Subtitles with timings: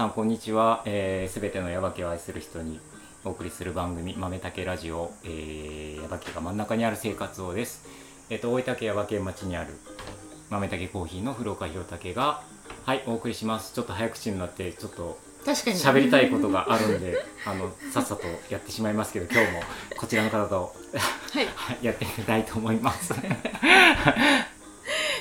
[0.00, 0.80] さんこんにちは。
[0.84, 2.80] す、えー、べ、てのヤバケを愛する人に
[3.22, 7.86] お送りする番組豆竹ラジオ、えー、ヤバケが真ん中にある生活をです。
[8.30, 9.74] えっ、と大分県ヤバケ町にある
[10.48, 12.42] 豆竹コーヒーの古岡弘武が
[12.86, 13.74] はいお送りします。
[13.74, 19.60] ちょっと早口になってちょっと確かに喋りたいことがあるんで、あのさっさとやってしまいますけど、今日も
[19.98, 21.46] こちらの方とはい
[21.84, 23.12] やってみたいと思います。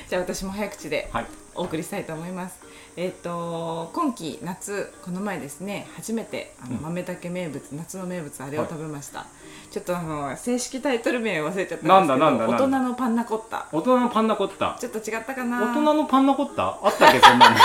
[0.08, 1.26] じゃあ私も早口ではい。
[1.60, 2.62] お送りしたいと思います
[3.02, 6.82] えっ、と今季夏この前ですね初めてあのうん。
[6.82, 9.26] 豆竹名物、夏の名物あれを食べました、
[9.72, 13.68] ちょっとあの正式タイトル名忘れちゃったんですけどなんだなんだ大人のパンナコッタ。
[13.72, 14.76] 大人のパンナコッタ？
[14.78, 15.62] ちょっと違ったかな。
[15.72, 16.64] 大人のパンナコッタ？
[16.84, 17.56] あったっけそんなの。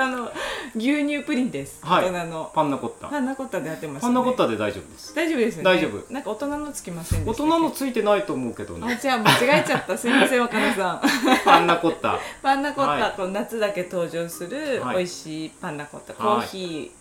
[0.00, 0.30] あの
[0.74, 2.10] 牛乳プリンです、はい。
[2.10, 2.50] 大人の。
[2.54, 3.08] パンナコッタ。
[3.08, 5.14] パンナコッタでやってました、パンナコッタで大丈夫です。
[5.14, 5.64] 大丈夫ですよね。
[5.64, 6.12] 大丈夫。
[6.12, 8.98] なんか大人のつきませんで大人のついてないと思うけどあね。
[9.00, 9.96] じゃあ間違えちゃった。
[9.96, 11.00] すいません 若菜さん。
[11.44, 12.18] パンナコッタ。
[12.42, 14.96] パンナコッタ、はいこう夏だけ登場するはい。
[14.98, 16.40] 美味しいパンナコッタ、はい。
[16.40, 16.92] コーヒ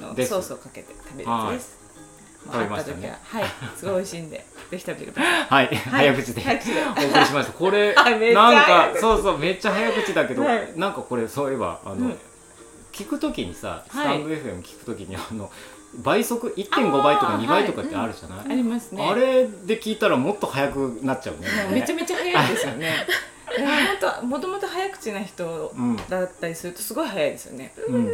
[0.00, 1.78] ーのソースをかけて食べるやつです。
[1.80, 1.86] はい。
[2.46, 3.18] 食べましたね。
[3.24, 4.36] ははい、すごい美味しいんで、
[4.70, 5.66] ぜひ食べてください。
[5.66, 7.52] はい、早口でお送りしました。
[7.52, 10.72] これ、 なんか、そうそう、めっちゃ早口だけど、はい。
[10.76, 12.18] なんかこれ、そういえば、あの、うん。
[12.92, 14.18] 聞くときにさ、スはい。
[14.18, 15.50] タンド FM 聞くときに、あの、
[16.02, 19.06] 倍速1.5倍とかあー2倍とかってあるじゃない、ありますね。
[19.06, 21.48] あれで聞いたらもっと早くなっちゃうね。
[21.70, 22.92] めちゃめちゃ早いですよね。
[24.26, 25.96] もともと早口な人うん。
[26.08, 27.72] だったりするとすごい早いですよね。
[27.88, 28.10] うん、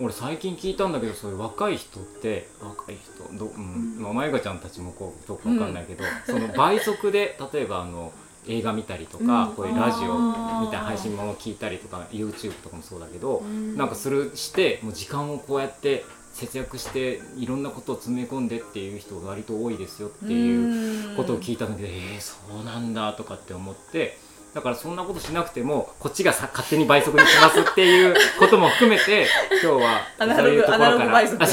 [0.00, 3.96] 俺最近聞いたんだけどそういう若い人って若い人ど、うん。
[4.00, 8.12] まあ、まゆかちゃんたちもこうどうかわかんないけど、その倍速で例えばあの
[8.46, 9.54] 映画見たりとか、うん。
[9.54, 13.76] こういうラジオみたいな配信もの聞いたりとか YouTube とかもそうだけど、ん。
[13.76, 24.18] なんかするしてもう時間をこうやって節約していろんなことを詰め込んでっていう人が割と多いですよっていうことを聞いたんだけど、えー、そうなんだとかって思って
[24.54, 30.00] だからそんなことしなくてもこっちがさ勝手に倍速にしますっていうことも含めて今日は
[30.36, 31.44] そういうところからグ倍速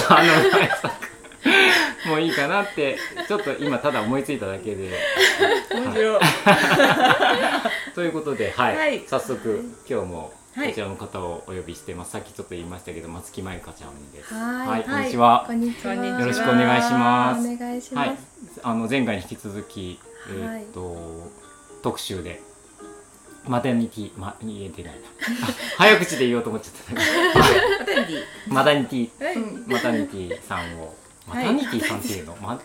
[2.08, 2.98] もういいかなって
[3.28, 4.92] ちょっと今ただ思いついただけで。
[5.72, 6.22] 面白い。
[7.96, 14.34] ということで、はいはい早速今日もこはいちらの方をお呼びしてます、さっきちょっと言いましたけど松木まゆかちゃんです。
[14.34, 15.44] はい、こんにちは。
[15.48, 15.94] こんにちは。
[15.96, 17.48] よろしくお願いします。
[17.48, 18.26] お願いしはいます。、
[18.64, 21.32] あの前回に引き続き、えーっと、
[21.82, 22.51] 特集で。
[23.48, 25.00] マダニティ、ま、言えてないな。
[25.78, 28.26] 早口で言おうと思っちゃったマタニテど。
[28.54, 29.10] マダニティ。
[29.68, 30.96] マタニティさんを。
[31.28, 32.60] マはいタニティさんっていうの、ま、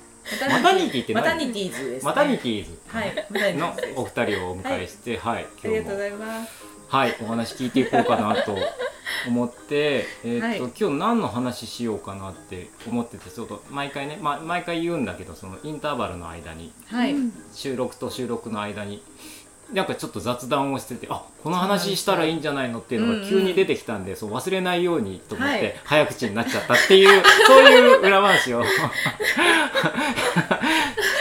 [0.50, 1.24] マタニティって何？
[1.24, 2.08] マタニティーズです、ね。
[2.08, 2.78] マタニティーズ。
[2.88, 3.56] はい。
[3.56, 3.74] の。
[3.96, 6.76] お二人をお迎えして、はい、あ今日もりがとうございます。
[6.88, 8.56] はい、お話聞いていこうかなと
[9.26, 16.72] 思って、えーっと、はい今日何の話しようかなって思ってて、ちょっと毎回ね、まあ、毎回言うんだけど、そのインターバルの間に、
[17.52, 19.02] 収録と収録の間に、
[19.72, 28.70] なんかちょっと雑談をしてて、あこの話したらいいんじゃないのっていうのが急に出てきたんで、そう忘れないようにと思って、はい早口になっちゃったっていう、 そういう裏話をし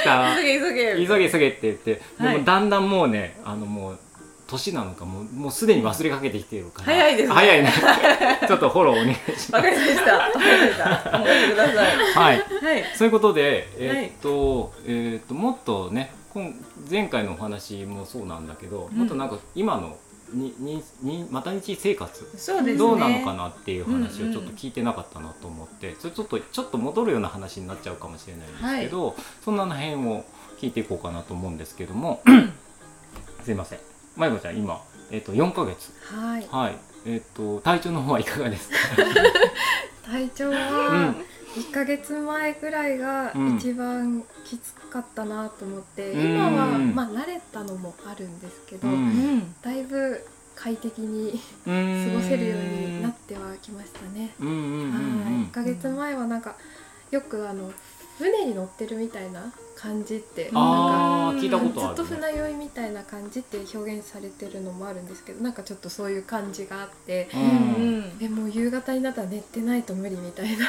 [0.03, 1.07] た 急げ急げ。
[1.07, 3.99] 急げ急げって言って、はいでもだんだんもうねあのもう
[4.47, 7.73] 年なのかもうもうすでに忘れかけてきてるから早いですね早いね
[8.47, 10.13] ちょっとフォローお願いしまわかりました。
[10.13, 11.11] わかりました。
[11.15, 11.75] お待ちください。
[12.13, 12.85] すはいはい。
[12.95, 16.53] そういうことでえーっと、えーっともっとね今
[16.89, 18.97] 前回のお話もそうなんだけど、うん。
[18.99, 19.97] もっとなんか今の
[20.33, 22.77] にににマタニティ生活そうですね。
[22.77, 30.25] どうなのかなっていう話うんうんをちょっと聞いてなかったなと思って、それちょっとちょっと戻るような話になっちゃうかもしれないんですけど、そんな辺を
[30.59, 32.21] 聞いていこうかなと思うんですけども
[33.43, 33.79] すいません。
[34.17, 34.81] まゆこちゃん今、
[35.11, 35.91] えっと4ヶ月。
[36.13, 36.47] はい。
[36.51, 36.77] はい。
[37.05, 38.75] えっ、と体調の方はいかがですか？
[40.11, 40.57] 体調うは
[41.11, 41.15] ん
[41.55, 48.97] 一ヶ月前ぐらいがうん一番きつかったなと思って、うん今はまあ慣れたのもあるんですけど、うんう
[49.37, 49.55] ん。
[49.61, 50.21] だいぶ
[50.55, 54.33] 快適に過過ごせるようになってはきましたね。
[54.39, 55.43] うんうんうんうんはい。
[55.43, 56.55] 一ヶ月前はなんか
[57.11, 57.71] よくあの
[58.17, 67.99] 船に乗ってるみたいな感じってなんかああ聞いたことある、ずっとね、船酔いみたいな感じって表現されてるのもあるんですけどなんかちょっとそういう感じがあってううん。
[68.01, 68.17] ん。
[68.17, 70.65] でもう夕方になったら寝てないと無理みたいな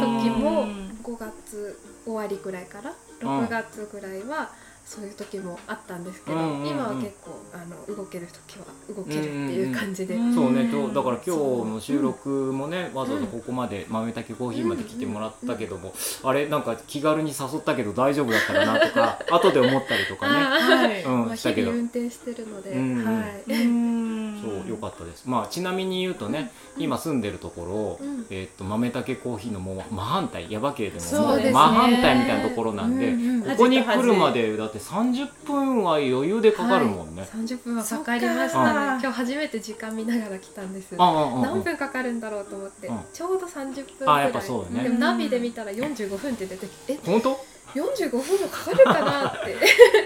[0.00, 4.50] 時もうん5月終わりぐらいからうん6月ぐらいは
[4.92, 6.66] そういう時もあったんですけど、うんうんうん。
[6.66, 15.94] 今は結構あの動ける時は動けるっていう感じで、うんそうね、うんとだから今日の収録もね、わざわざここまで豆炊きコーヒーまで来てもらったけども、
[16.24, 21.02] あれなんか気軽に誘ったけど大丈夫だったかなとか 後で思ったりとかね、はい。
[21.04, 21.70] うんまあ、したけど。
[21.70, 23.04] 日々運転してるので、うんうん。
[23.06, 24.42] はい、うん。
[24.42, 25.24] そう良かったです。
[25.24, 28.26] まあちなみに言うとね、今住んでるところ、うん。
[28.28, 31.50] えー、と豆たけコーヒーのもう真反対耶馬渓でもね。
[31.50, 38.60] 真反対みたいなところなんで、うんうんここに来るまでだって30分は余裕でかかるもんね、はい、30分はかかりました。
[38.62, 43.00] 今日初めて時間見ながら来たんですああああ何分かかるんだろうと思って、うん。
[43.12, 44.16] ちょうど30分ぐらい。
[44.16, 44.82] あやっぱそうだね。
[44.84, 47.38] でもナビで見たら45分って出てきてえ本当
[47.74, 49.56] ？45分もかかるかなって。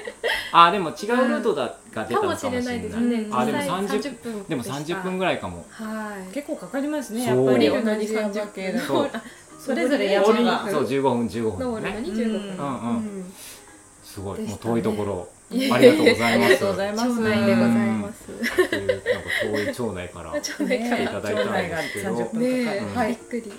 [0.52, 0.94] あでも違う
[1.28, 3.36] ルートだが出たのかかもしれないですね、うん。
[3.36, 5.66] あでも実際30 30分でも30分ぐらいかも。
[5.70, 6.32] はい。
[6.32, 9.08] 結構かかりますねやっぱり降りるのに同じ山30分系だと
[9.58, 10.84] それぞれ山がそう。
[10.86, 11.64] 15分15分ね。
[11.64, 12.96] 登るのに15分、うんうん。
[12.96, 13.34] うん
[14.16, 15.28] すごい、もう遠いところ。
[15.50, 17.08] ありがとうございますありがとうございます。
[17.12, 18.28] 町内でございます。
[18.30, 19.04] なんか
[19.44, 20.66] 遠い町内から 来てい
[21.06, 22.14] ただいたんですけど。
[22.14, 22.94] 町内が30分かかるねえ、うん。
[22.94, 23.08] はい。
[23.08, 23.52] びっくり。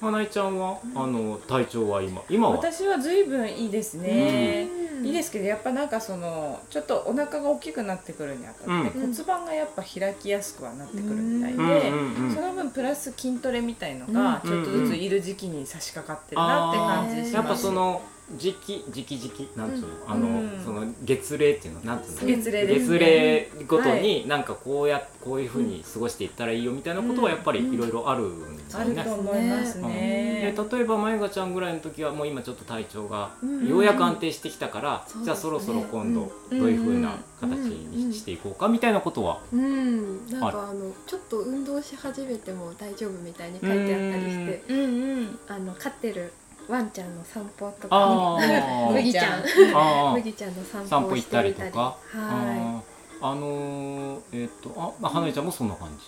[0.00, 2.56] 花江ちゃんはあの体調は今今は？
[2.56, 4.68] 私は随分いいですね、
[4.98, 5.06] うん。
[5.06, 9.12] いいですけどやっぱなんかそのちょっとお腹が大きくなってくるにあたって、うん。
[9.12, 11.90] 骨盤がやっぱ開きやすくはなってくるみたいで、
[12.32, 18.02] その分プラス筋トレみたいのがちょっとずついる時期に差し掛かってるなって感じします、やっぱその
[18.36, 19.48] 時期時期時期。
[19.56, 20.62] なんつうの、あの、うん。
[20.64, 22.26] その月齢っていうのなんつうの？
[22.26, 29.00] 月齢です月ね齢ごとになんかこうやこういうふうに過ごしていったらいいよみたいなことはやっぱりいろいろあるんですよね。
[29.00, 30.54] あると思いますね。
[30.56, 33.68] で例えばまゆがちゃんぐらいの時はもう今ちょっと体調がうん。
[33.68, 35.24] ようやく安定してきたから、そうですね。
[35.24, 36.58] じゃあそろそろ今度うん。
[36.58, 45.38] どういうふうな形にしていこうかみたいなことは、うん、なんかあのちょっと運動し始めても大丈夫みたいに書いてあったりしてうんうん。
[45.48, 46.32] あの飼ってる
[46.68, 48.92] ワンちゃんの散歩とあかー。
[48.92, 49.42] 麦ちゃん。
[50.14, 53.26] 麦ちゃんの散歩を散歩行ったりりとか、はあー。
[53.30, 56.06] あのーえっ、とあまあ花江ちゃんもそんな感じ？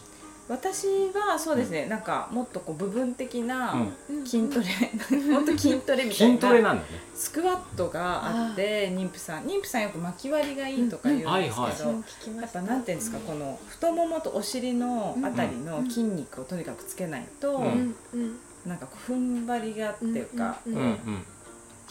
[0.48, 4.16] 私はそうですね、なんかもっとこう部分的なうん。
[4.16, 4.66] い、うん筋トレ、
[5.32, 6.38] 本当筋トレみたい筋な。
[6.38, 6.88] トレなんだね。
[7.14, 9.44] スクワットがあって妊婦さん。
[9.44, 11.50] 妊婦さんよく巻き割りがいいとか言うんですけど、はい。
[11.50, 12.58] 私も聞きました。
[12.58, 17.64] やっぱなんていうんですかこの太ももとお尻のあたりの筋肉をとにかくつけないと、うん。
[17.64, 20.98] うんうんなんか踏ん張りがっていうか、うんうんうん。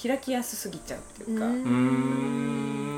[0.01, 1.50] 開きやすすぎちゃうっていうか、っ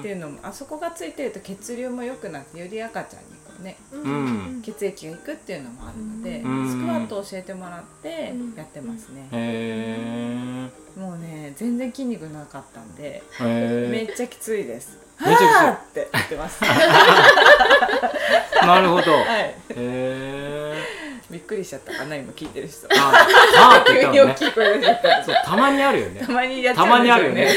[0.03, 4.61] ていうのもあそこがついてると血流も良くなってより赤ちゃんにこうねうん。
[4.63, 6.69] 血液がいくっていうのもあるので、うん。
[6.69, 9.97] スクワットを教えてもらってうんやってますね、へ
[10.95, 14.97] もうね全然筋肉なかったんで、めっちゃきついです。
[15.19, 15.45] めっちゃきつい。
[15.45, 16.61] はーって言ってます。
[18.65, 19.11] なるほど。
[19.11, 19.17] へい。
[19.75, 20.75] え。
[21.31, 23.13] びっくりしちゃったかな今聞いてる人あ、
[23.73, 24.35] あーって言ったのね。
[24.37, 26.31] きい声で言ったらそう、たまにあるよねた。
[26.31, 27.47] まにやっちゃうんですよねたまにあるよね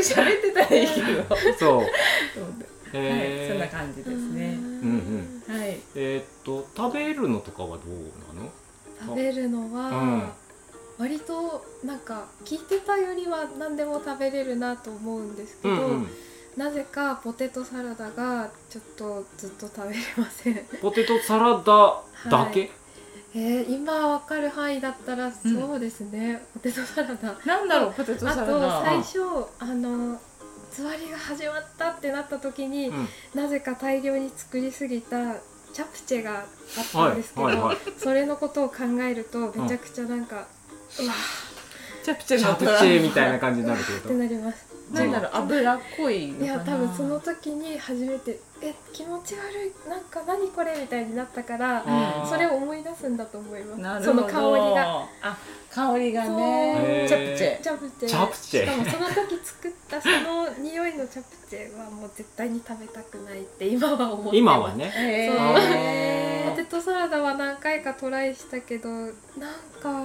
[0.00, 1.82] 喋ってたらいいけどそう。
[2.92, 3.48] へはいえ。
[3.50, 5.56] そんな感じですねうんうん。
[5.56, 8.50] はいえーっと食べるのとかはどうなの？
[9.06, 10.28] 食べるのは、うん
[10.98, 16.08] 割となんか聞いてたよりは何でも食べれるなと思うんですけど、うんうん。
[16.58, 22.70] なぜかポテトサラダがちょっとずっと食べれませんポテトサラダだけ？
[23.34, 27.38] えー、今わかる範囲だったらそうですね、ポテトサラダ。
[27.44, 28.82] なんだろうポテトあとサラダ。
[28.84, 29.20] 最初
[29.58, 30.20] あの
[30.72, 33.08] つわりが始まったってなった時に、うん。
[33.34, 35.34] なぜか大量に作りすぎた
[35.72, 36.46] チャプチェがあっ
[36.92, 37.76] たはいんですけど、はいはい。
[37.98, 41.14] それのことを考えるとめちゃくちゃなんか、うわ
[42.10, 44.14] チャプチェチャプチェみたいな感じになるけーってど。
[44.14, 44.66] なります。
[44.92, 46.44] なんだろう油っこいのかな。
[46.46, 51.84] いや多分その時に初めて「え気持ち悪いなんか何これ」みたいになったから
[52.28, 53.80] それを思い出すんだと思います。
[53.80, 54.28] なるほど。
[54.28, 55.06] その香りが。
[55.22, 55.36] あ
[55.70, 56.36] 香りがそう。
[56.36, 57.60] ねチャプチェ。
[57.60, 58.08] チャプチェ。
[58.08, 58.64] チャプチェ。
[58.64, 64.36] しかもその時作ったその匂いのチャプチェはもう絶対に食べたくないって今は思ってます。
[64.36, 64.92] 今はね。
[64.92, 65.30] へ
[66.44, 66.56] ポー。
[66.56, 69.12] テトサラダは何回かトライしたけどなん
[69.80, 70.02] か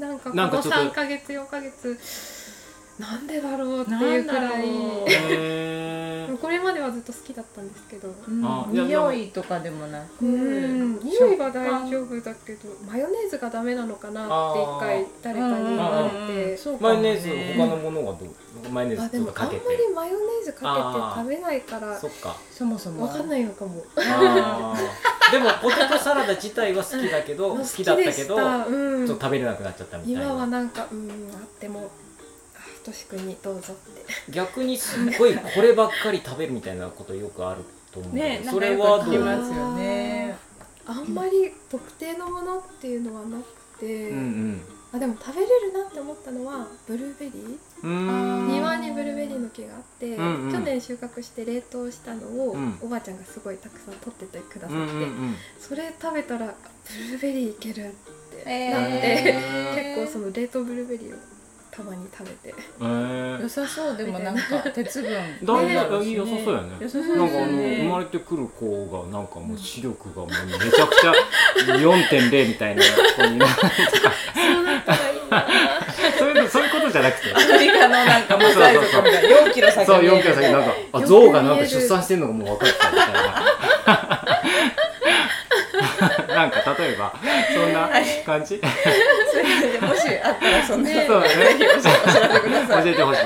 [0.00, 1.98] なんかこのなんかちょっと3ヶ月4ヶ月
[3.00, 6.36] なんでだろうっていうくらい。
[6.40, 8.08] これまではずっと好きだったんですけど。
[8.28, 8.42] うん。
[8.72, 10.24] 匂いとかでもなく。
[10.24, 10.98] うん。
[11.00, 16.10] 匂いは大丈夫だけどマヨネーズがダメなのかなって一回誰かに言われ
[16.54, 16.58] て。
[16.80, 17.28] マヨネーズ
[17.58, 18.72] 他のものはどう？
[18.72, 19.94] マヨネーあでズちょっともあんまりかけて。
[19.94, 22.36] マヨネーズかけて食べないからそっか。
[22.50, 23.02] そもそも。
[23.04, 23.82] わかんないのかも。
[25.32, 29.06] でもポテトサラダ自体は好きだけど好きだったけどちょっうん。
[29.06, 30.58] と食べれなくなっちゃったみたい今はな。
[30.58, 31.82] なんかうんあってもあ
[32.90, 34.32] としくんにどうぞって。
[34.32, 39.24] 逆にすっごいこればっかり食べるみたいなことよくあると思うんだけねど、それはどう？
[39.24, 40.36] ますよね。
[40.86, 43.44] あんまり特定のものっていうのはなく
[43.78, 44.62] て、うんうん。
[44.92, 48.46] あでも食べれるなって思ったのはブルーベリー。
[48.48, 50.52] 庭にブルーベリーの木があって、うんうん。
[50.52, 52.78] 去年収穫して冷凍したのを、うん。
[52.82, 55.36] おばあちゃんがすごいたくさん取っててくださって、うんうんうん。
[55.60, 56.52] それ食べたらブ
[57.12, 59.94] ルーベリーいけるってえーなって、へー。
[59.96, 61.18] 結構その冷凍ブルーベリーを
[61.70, 62.54] たまに食べて。
[62.80, 63.42] えー。
[63.42, 65.12] 良さそうでもなんか鉄分。
[65.44, 66.68] だねだ良さそうやね。
[66.80, 67.16] 良さそう。
[67.16, 71.12] なんかあの生まれてくる子がなんかもう視力がもうめちゃくちゃ
[71.76, 72.82] 4.0みたいな
[73.16, 73.54] 子になる。
[73.54, 74.48] とかそう
[75.12, 75.46] いいな。
[76.18, 77.34] そういうのそういうことじゃなくて。
[77.34, 79.36] アフリカのなんかマサイ族みたいな。
[79.46, 80.02] 4キロ先そう。
[80.02, 83.20] 4に見えるキロ先なんかあ象がなんか出産してんのがもう分かったみたいな
[86.42, 87.14] なんか例えば
[87.54, 87.88] そんな
[88.24, 88.60] 感じ？
[88.60, 91.34] それでもしあったらそんな、ねそうだね。
[91.34, 93.20] ぜ ひ教えてください教えてほしい。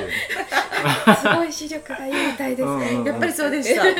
[1.20, 3.82] すごい視力がいいみたいですね、うんうんやっぱりそうでした。
[3.82, 3.94] うんうん。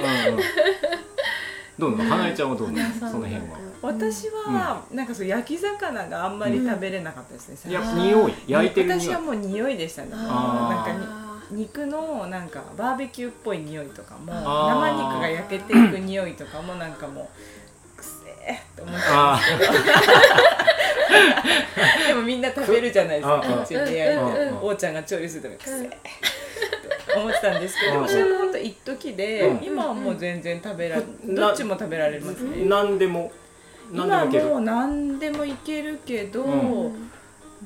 [1.79, 2.11] どうなの？
[2.11, 2.95] 花江ちゃんはどうなの？
[2.95, 3.43] その辺は。
[3.83, 8.35] 私はなんかそう焼き魚があんまり食べれなかったですね、最いや初匂い。
[8.49, 9.01] 焼いてる匂い。
[9.01, 10.09] 私はもう匂いでしたね。
[10.15, 10.91] あー。
[10.93, 11.07] なんか
[11.51, 14.91] に肉のなんかバーベキューっぽい匂いとかもあー。
[14.91, 17.27] 生肉が焼けていく匂いとかもなんかもう
[18.47, 19.41] えって思ってあ
[22.07, 23.43] でもみんな食べるじゃないですか。
[23.45, 23.97] キッチンで。
[23.97, 25.87] 焼いておーちゃんが調理するときくせえ。
[25.87, 25.99] って
[27.17, 28.03] 思ってたんですけうん。
[28.03, 29.65] どそれも本当一時でうん。
[29.65, 31.35] 今はもう全然食べらうん。
[31.35, 32.65] どっちも食べられますね。
[32.67, 33.33] 何でも
[33.93, 37.11] 今もう何でもいけるけど、うん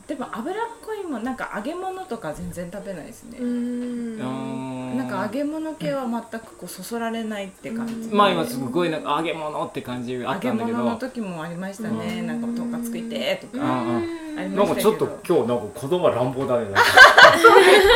[0.08, 4.96] でも脂っこいもんなんか揚げ物とか全然食べないですね、うん。
[4.96, 10.78] なんか揚げ物系は全くこうそそられないって感じ、うんまあ今すごいなんか揚げ物って感じあ揚げったんだけど。
[10.78, 12.26] 物の時もありましたね、うん。
[12.26, 16.64] なんかとんかつ食いてーとか、なんかちょっと今日なんか言葉乱暴だね。
[16.64, 16.80] なんか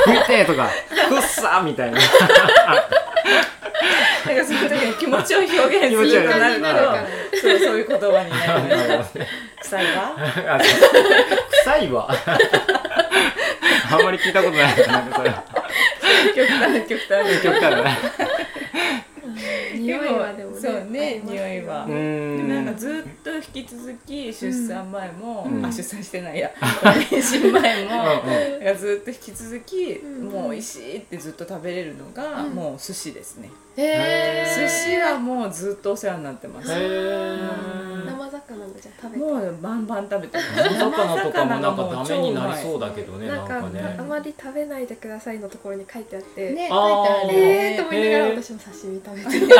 [0.04, 0.68] 食いてえとか。
[1.08, 1.98] くっさーみたいな
[4.26, 9.18] なんかその時に気持ちを表現するとなるとそうそういう言葉になります
[9.62, 10.16] 臭いわ
[10.56, 10.60] あ
[11.64, 12.08] 臭いわ。
[13.92, 14.76] あんまり聞いたことない。
[14.88, 15.30] なんかそれ
[16.34, 17.42] 極端極端。
[17.42, 17.98] 極端だね
[19.82, 21.84] 匂いはでもねそうね匂いは。
[21.84, 25.64] うでんもなんかずっと引き続き出産前も、うん。
[25.64, 26.50] あ出産してないや。
[26.60, 32.50] 妊娠前も、ずっと引き続き、うんもう美味しいってずっと食べれるのが、うん。
[32.50, 33.82] もう寿司ですね、寿
[34.68, 38.56] 司はもうずっとお世話になってます、生魚。
[38.56, 39.24] もじゃあ食べて。
[39.24, 49.54] もうバンバン食べて生魚とかもなんかダメになりうそうだけどねなんなんかかねあまり食べないでくださいのところに書いてあって、ね書いてあるえーと思いながら私も刺身食べてね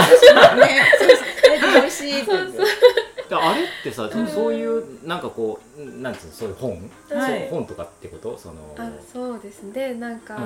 [0.99, 1.81] そうそう。
[1.81, 2.23] 美味しい。
[3.35, 3.91] あれって。
[3.91, 7.41] さ、そういうなんかこうなんつうのそういう本、はい。
[7.41, 8.37] そう本とかってこと？
[8.37, 9.95] そのあそうですね。
[9.95, 10.38] なんか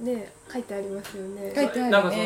[0.00, 1.52] ね、書いてありますよね。
[1.54, 1.90] 書いてあるね。
[1.90, 2.24] なんかその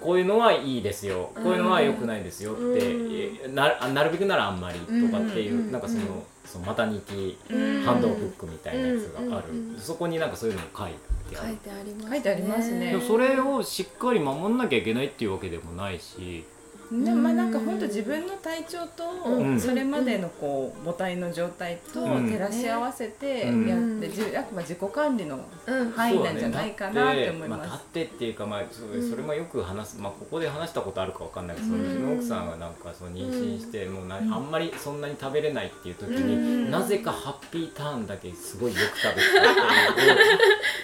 [0.00, 2.78] こういうのはいいですよ、こういうのは良くないですよって、うん。
[3.12, 5.72] えななるべくならあんまりとかっていう、うん。
[5.72, 7.82] なんかその,、そのマタニティうん。
[7.84, 9.78] ハンドブックみたいなやつがある、うんうん。
[9.78, 10.92] そこになんかそういうのも書い
[11.30, 11.48] てある。
[11.48, 12.10] 書いてありますね。
[12.10, 12.90] 書いてありますね。
[12.90, 16.44] でもそれをしっかり守んなきゃいけないっていうわけでもないし、
[16.90, 19.60] でもまあなんか本当自分の体調とうん。
[19.60, 22.30] それまでのこう母体の状態とうん。
[22.30, 23.98] 照らし合わせてやうん。
[23.98, 25.90] って、じあくまで自己管理のうん。
[25.90, 27.70] 範囲なんじゃないかなって思いまあ、ます。
[27.72, 36.70] 立ってっていうか、まあ、それもよく話す、まあ、ここで話したことあるかわかんないけど、そのうちの奥さんがなんかその妊娠して、もうなあんまりそんなに食べれないっていう時に、うん。
[36.70, 40.10] なぜかハッピーターンだけすごいよく食べてたってい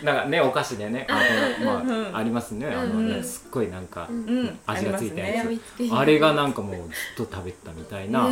[0.03, 1.19] う なんかねお菓子でねあ
[1.65, 1.83] ま
[2.13, 2.67] あ、ありますね。
[2.67, 4.29] あのね、うんすっごいなんか、うん。
[4.29, 6.77] うん、味がついたやつあれがなんかもう
[7.17, 8.29] ずっと食べてたみたいな。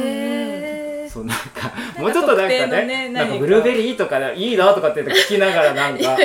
[1.08, 6.18] そうなんかなんかもうちょっとなんかねねなんかブルーベリーとかいいなとかって聞きながらなんかか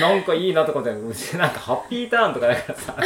[0.00, 0.90] なんかいいなとかって
[1.36, 2.96] なんかハッピーターンとかだからさ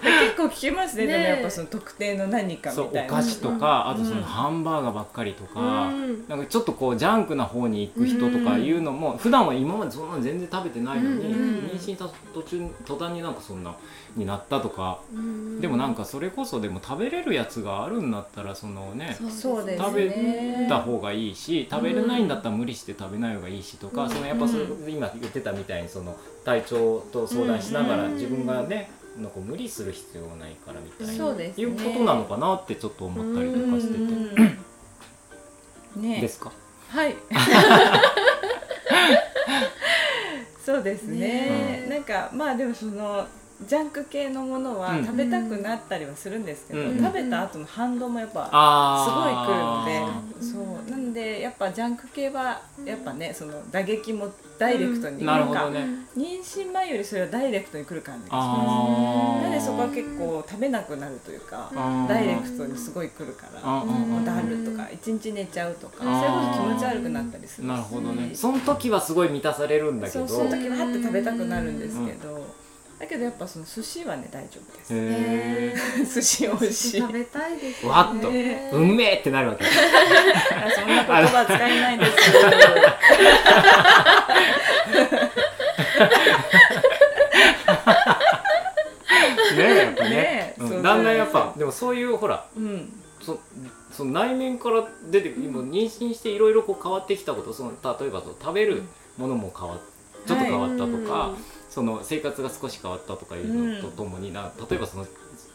[0.00, 3.12] 結構聞きますねねでもやっぱその特定の何かみたいな。
[3.12, 3.60] 菓子とか、うん。
[3.60, 6.28] あとそのハンバーガーばっかりとか、うん。
[6.28, 13.74] なんかちょっとこうジャンクな方に行く人とかいうのも、普段は今までそんなの全然食べてないのに、うんうん妊娠した途中途端になんかそんな
[14.18, 15.60] になったとか、うん。
[15.60, 24.10] でもなんかそれこそでも食べれるやつがあるんだったらそのね食べた方がいいし食べれないんだったら無理して食べない方がいいしとか、うん。
[24.10, 28.14] そのやっぱその今言ってたみたいにその体調と相談しながらうん。
[28.14, 31.52] 自分がねなんか無理する必要ないからみたいな、ね。
[31.56, 34.00] いうことなのかなってちょっと思ったりとかしてて、
[35.96, 36.02] うん。
[36.02, 36.20] ね。
[36.20, 36.52] ですか？
[36.88, 37.16] はい。
[40.64, 43.26] そうですね、ねなんかまあでもその
[43.66, 45.04] ジャンク系のものはうん。
[45.04, 46.98] 食べたくなったりはするんですけど、うん。
[46.98, 55.26] 食べた後の反動もやっぱすごいあ来るのでそうなんでやっぱジャンク系はやっぱねその打撃もダイレクトに、うん。
[55.26, 55.86] なるほどんかね。
[56.16, 59.40] 妊娠前よりそれはダイレクトに来る感じがしあます。
[59.40, 59.42] ー。
[59.42, 61.70] なのでそこは結構食べなくなるというか
[62.08, 67.70] ダイレクトにすごい来るからもうだるとか一日寝ちゃうとかそれこそ気持ち悪くなったりするし。
[67.70, 68.34] なるほどね。
[68.34, 70.28] その時はすごい満たされるんだけど。
[70.28, 72.46] その時ははって食べたくなるんですけど、
[72.98, 75.72] だけどやっぱその寿司はね大丈夫です、へ
[76.04, 77.00] 寿司美味しい。
[77.00, 77.90] 食べたいですね。
[77.90, 78.28] わっと。
[78.30, 79.64] ねーうんめえってなるわけ。
[79.64, 79.68] あ
[80.70, 82.48] そんな言葉使えないんですけど
[89.56, 90.10] ねやっぱね。
[90.10, 90.68] ねうん。
[90.68, 92.92] そうだんだんやっぱでもそういうほらうん。
[93.20, 93.38] そ
[93.92, 98.82] その内面から出て今妊娠していろいろこう変わってきたことその例えばその食べる
[99.16, 99.78] ものも変わっ
[100.26, 101.32] ちょっと変わったとか、
[101.78, 105.06] その生活が少し変わったとかいうのとともにな、例えばその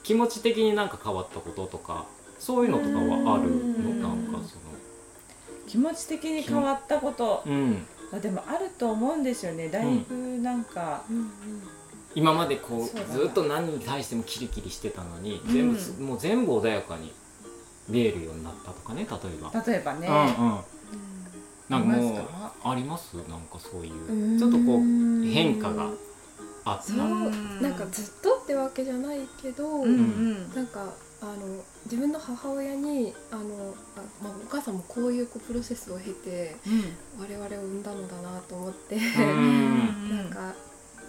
[0.03, 2.05] 気持ち的になんか変わったこととか
[2.39, 3.55] そういうのとかはあるの？
[3.89, 4.55] うんなんかそ
[5.67, 7.43] 気持ち的に変わったこと。
[7.45, 9.67] の、うん、あでもあると思うんですよね。
[9.67, 11.29] だいぶなんか、うん。
[12.15, 15.53] 今までこそうずっと何に対してもキリキリしてたのに、うん。
[15.53, 17.11] 全部すもう全部穏やかに
[17.89, 19.09] 見えるようになったとかね例え
[19.41, 19.61] ば。
[19.61, 20.59] 例えばね、うんうん。
[21.69, 22.21] なんかもう
[22.65, 23.93] ありますなんかそういう。
[24.11, 24.39] うん。
[24.39, 25.89] ちょっとこう変化が
[26.65, 26.97] あそう。
[26.97, 30.55] なんかずっとってわけじゃないけど、うんうん。
[30.55, 33.41] なんかあの自分の母親にあの
[33.97, 36.55] あ、まあ、お母さんもこういうこうプロセスを経て
[37.17, 40.09] 我々を産んだのだなと思って、うん。
[40.15, 40.53] なんか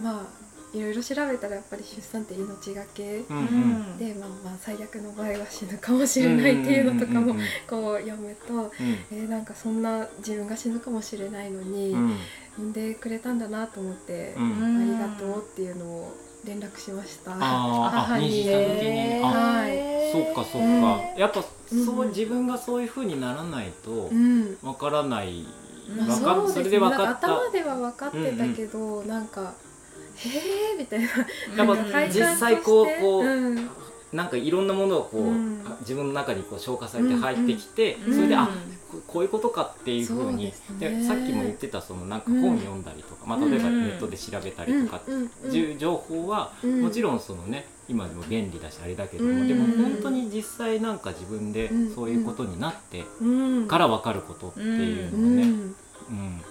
[0.01, 0.45] まあ
[0.77, 3.99] いろいろ調べたらやっぱり出産って命がけうんうん。
[3.99, 7.37] で、まあ、まあ最悪の場合は死ぬかもしれないっていうのとかもうんうん
[7.69, 8.73] こう読むと、
[9.13, 12.17] えーなんかそんな自分が死ぬかもしれないのに、うん
[12.59, 14.45] うんでくれたんだなと思って、うん。
[14.45, 17.33] うんありがとうっていうのを連絡しました。
[17.35, 18.43] あに。
[18.43, 19.21] した時に。
[19.23, 20.13] あはい。
[20.13, 20.83] そっかそっうん。
[20.83, 22.09] かやっぱそううん。
[22.09, 24.57] 自分がそういう風にならないとうん。
[24.63, 25.45] わからない。
[25.89, 26.65] うんまあ、そうですね。
[26.65, 27.03] それで分かった。
[27.05, 29.53] なんか頭では分かってたけど、なんか
[30.17, 30.29] 「へ
[30.75, 31.07] え」みたいな。
[31.07, 32.21] やっぱうん体感として。
[32.21, 33.69] 実際こうこううん。
[34.13, 35.65] なんかいろんなものをこううん。
[35.81, 38.15] 自分の中にこう消化されて入ってきてうん。
[38.15, 43.83] それであうんここういうことかっていうふうにでさっきも言ってたそのなんか本読んだりとか、まあ、例えばうん。
[43.85, 45.11] ネットで調べたりとかって
[45.57, 46.83] いう情報はうん。
[46.83, 49.49] もちろんそのね今でも便利だしあれだけども、うん。
[49.49, 53.25] でも本当に実際なんか自分でうんそういうことになってう
[53.65, 53.69] ん。
[53.69, 55.51] から分かることっていううのがね、ん。
[55.51, 55.75] うん。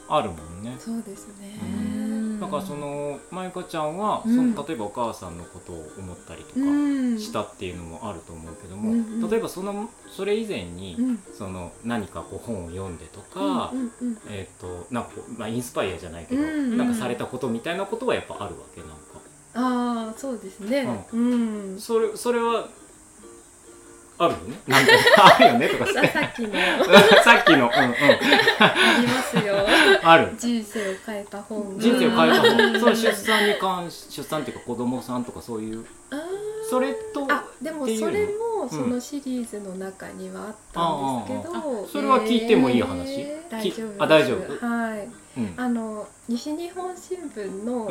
[0.09, 0.75] あるもんね。
[0.79, 2.02] そうですね、うん
[2.43, 4.53] だからそのまゆかちゃんは、うん。
[4.53, 7.19] その例えばお母さんのことを思ったりとかうん。
[7.19, 11.19] したっていうのもあると思うけども、うんうん例えばそのそれ以前に、うん。
[11.33, 16.49] その何かこう本を読んでとか、うんうんえっ、となんかまあ、インスパイアじゃないけど、うん。
[16.49, 18.95] うんなんかされたことみたいなことはやっぱあるわけなんか。
[19.55, 21.05] ああそうですね。
[21.13, 22.67] うん、それそれは
[24.17, 24.59] あるよね。
[24.67, 24.91] なんか
[25.35, 25.85] あるよねとか。
[25.87, 26.53] しさてさっきの。
[27.23, 27.57] さっきの。
[27.57, 27.71] うんうん。
[27.71, 29.55] ありますよ。
[30.03, 30.33] ある。
[30.37, 31.81] 人生を変えた本が。
[31.83, 32.79] 人生を変えた本。
[32.79, 35.85] それ出産に関し出産っていうか子供さんとかそういう。
[36.69, 43.21] それとあでもそれもんそのシリーズの中にはあったんですけど、それは聞いてもいい話？
[43.21, 44.65] えーき大丈夫あ大丈夫？
[44.65, 45.09] はい。
[45.37, 45.53] うん。
[45.57, 47.89] あの西日本新聞の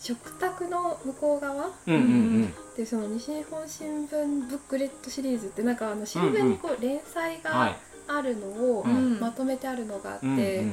[0.00, 7.76] 食卓の向こう側うんうんでその西日本新聞ブックレットシリーズってなんかあの新聞にこう連載が
[8.08, 9.20] あるのをうん。
[9.20, 10.40] まとめてあるのがあって、うんう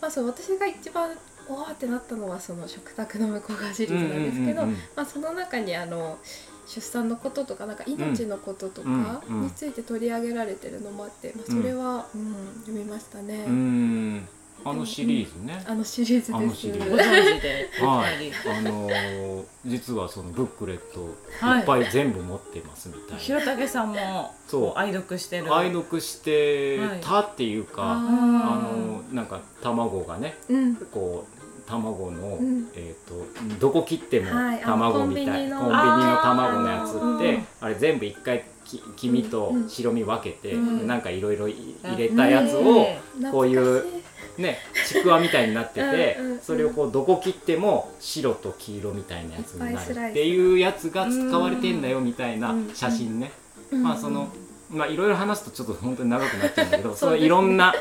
[0.00, 1.10] まあ、そう私が一番
[1.48, 6.18] おわーってなったのはその食卓の向こう側シリーズなんですけど、うんうんうんまあ、その中にあの
[6.66, 8.88] 出産のこととかなんか命のこととか
[9.28, 9.42] うんうん。
[9.42, 14.28] について取り上げられてるのもあって、まあ、それは、うん読みましたね、うんうん
[14.64, 16.48] あのシリーズね、あのシリーズあです。
[16.48, 16.90] のシリーズ。
[16.90, 17.70] ご存知で。
[17.80, 18.56] はい。
[18.58, 21.60] あのー実はそのブックレットはい。
[21.60, 24.60] いっぱい全部持ってますみたいな、広武さんもそう。
[24.62, 25.54] こう愛読してる。
[25.54, 30.76] 愛読してたっていうか、ああのなんか卵がねうん。
[30.76, 32.68] こう卵の、ん。
[32.74, 33.26] えー、と
[33.58, 34.62] どこ切ってもはい。
[34.62, 35.58] あの卵みたい、コンビニの。
[35.60, 40.86] コンビニの卵のやつってああれ全部一回き黄身とうん白身分けて、うん。
[40.86, 43.99] なんかいろいろ入れたやつを、ねこういう
[44.38, 53.32] ねちくわみたいになっててうんそれをこうどこ切っても白と黄色みたいなやつになるっていうやつが使われてんだよみたいな写真ね、
[53.70, 54.28] うんまあその
[54.70, 57.74] まあいろいろ話すとちょっと本当に長くなっちゃうんだけど そのいろんな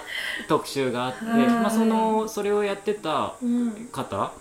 [0.48, 1.48] 特集があって、はい。
[1.48, 3.90] まあ、そのそれをやってたうん。
[3.92, 4.32] 方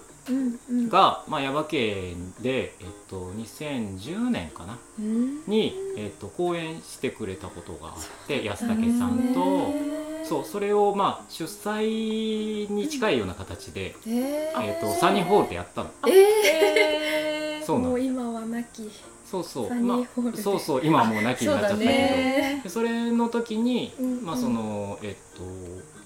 [0.89, 4.79] が、まあ、耶馬県で、えっと、2010年かな。
[4.99, 5.45] うん。
[5.47, 7.95] に、えっと、講演してくれたことがあっ
[8.27, 9.99] て安武さんと。
[10.25, 15.91] そうそれをまあ出産に近いような形で、えー、えっとサニーホールでやったの。
[16.07, 17.91] えー、そうなの。
[17.91, 18.91] もう今は亡き。
[19.25, 19.69] そうそう。
[19.69, 20.37] サニーホールで。
[20.37, 20.81] まあ、そうそう。
[20.85, 22.69] 今はもう亡きになっちゃったけど。
[22.69, 24.25] そ,、それの時に、うん。
[24.25, 25.43] まあそのえっと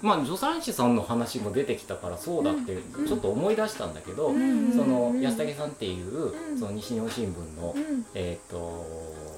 [0.03, 3.07] まあ助産師さんの話も出てきたからそうだってうん。
[3.07, 4.73] ちょっと思い出したんだけど、うん。
[4.73, 5.21] そのうん。
[5.21, 6.59] 安武さんっていう、うん。
[6.59, 8.05] その西日本新聞の、うん。
[8.15, 8.85] えっと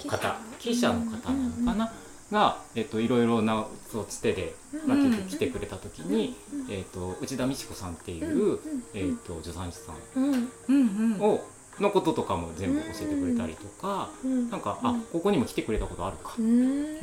[0.09, 1.92] 方記者の方なのかな、
[2.33, 4.55] が、えっと、いろいろなそうつてで、
[4.87, 4.98] まあ、
[5.29, 6.35] 来てくれた時に、
[6.70, 8.61] えっと、内田美智子さんっていう、うん。
[8.94, 10.33] えっと助産師さんうん
[10.68, 11.20] うんうん。
[11.20, 11.44] を
[11.80, 14.50] のこととかも全部教えてくれたりとか、うん。
[14.50, 14.88] なんか、うん。
[14.88, 17.00] あここにも来てくれたことあるか、うん。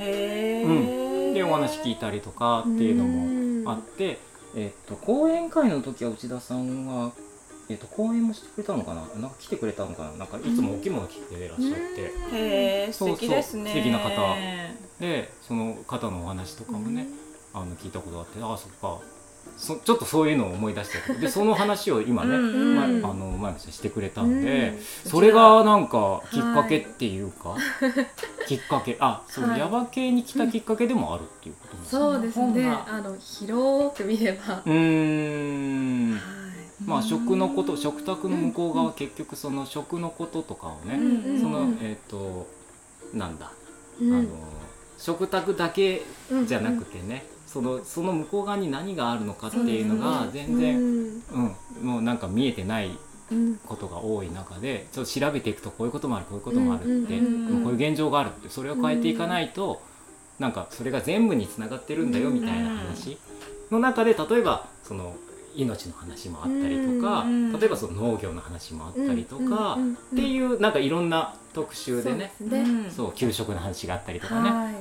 [1.33, 4.19] でお話聞いたりとかっていうのもあって、
[4.55, 7.11] えっと講演会の時は内田さんは、
[7.69, 9.01] えっと講演もしてくれたのかな？
[9.21, 10.11] なんか来てくれたのかな？
[10.17, 14.35] なんかいつもお着物着てらっしゃって、へえ素そうそう敵ですね素敵な方。
[14.99, 17.07] でその方のお話とかもね、
[17.53, 18.99] あの聞いたことがあってああそっか
[19.57, 22.75] そちょっとそういうのを思い出してでその話を今ね、うんうん。
[22.75, 27.55] まうんあの前口してくれたんで、うんそれがなんかきっかけっていうか、
[28.47, 29.59] きっかけあそう、はい。
[29.59, 31.89] ヤバ系に来たきっかけでもあるっていうことですね。
[31.89, 32.69] そうですね。
[32.69, 36.11] あの広く見れば、うーん。
[36.13, 36.21] はい。
[36.85, 42.47] まあ食のこと食卓の向こう側結局その食のこととかをね、うんうんそのうんえっ、と
[43.13, 43.51] なんだ、
[43.99, 44.13] うん。
[44.13, 44.27] あの
[44.97, 51.23] 食卓だけうんじゃなくてね、そのその向こう側に何があるのかっていうのが全然、うん。
[51.81, 51.85] うん。
[51.85, 52.91] もうなんか見えてない
[53.31, 53.57] うん。
[53.65, 59.81] ことが多い中でちょっと調べていくとこういうこともあるこういうこともあるって、もうこういう現状があるってそれを変えていかないと、
[60.39, 63.17] なんかそれが全部につながってるんだよみたいな話
[63.69, 65.15] の中で例えばその
[65.55, 67.25] 命の話もあったりとか、
[67.59, 69.77] 例えばその農業の話もあったりとか、
[70.13, 72.33] っていうなんかいろんな特集でね
[72.89, 74.80] そう給食の話があったりとかね、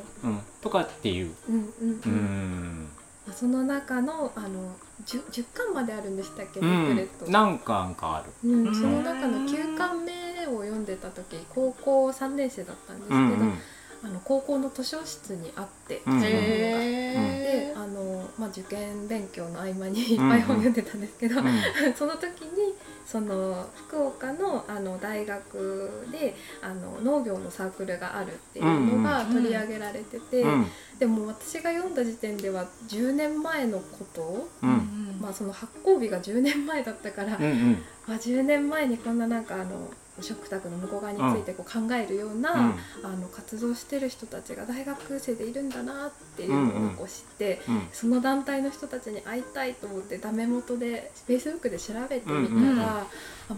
[0.61, 1.35] とかっていう。
[1.49, 2.89] うん
[3.33, 6.97] その中のあの 10, 10巻まであるんでしたっけ、うん。
[6.97, 8.31] ット、何巻かある。
[8.45, 8.67] うん。
[8.67, 8.75] うん。
[8.75, 13.59] その中の9巻目を読んでた時高校3年生だったんですけど、うんうん。
[14.03, 16.21] あの高校の図書室にあって、うんうん。
[16.21, 21.47] でへあの、まあ、受験勉強の合間にいっぱい本読んでたんですけど、うん。
[21.97, 22.75] その時に
[23.07, 30.67] その福岡のあの大学であの農業のサークルがあるっていうのがうんうん取り上げられてて、うん。
[30.99, 35.19] でも私が読んだ時点では10年前のことを、うん。
[35.21, 37.73] まあ、その発行日が10年前だったから、うんうん。
[38.07, 39.91] まあ、10年前にこんななんかあの
[40.23, 42.75] 食卓の向こう側についてこう考えるような、うん。
[43.03, 47.89] あの活動してる人たちが大学生でいるんだなっていうのをこう知って、うん。
[47.93, 53.07] その団体の人たちに会いたいと思ってダメ元で Facebook で調べてみたら、うんうん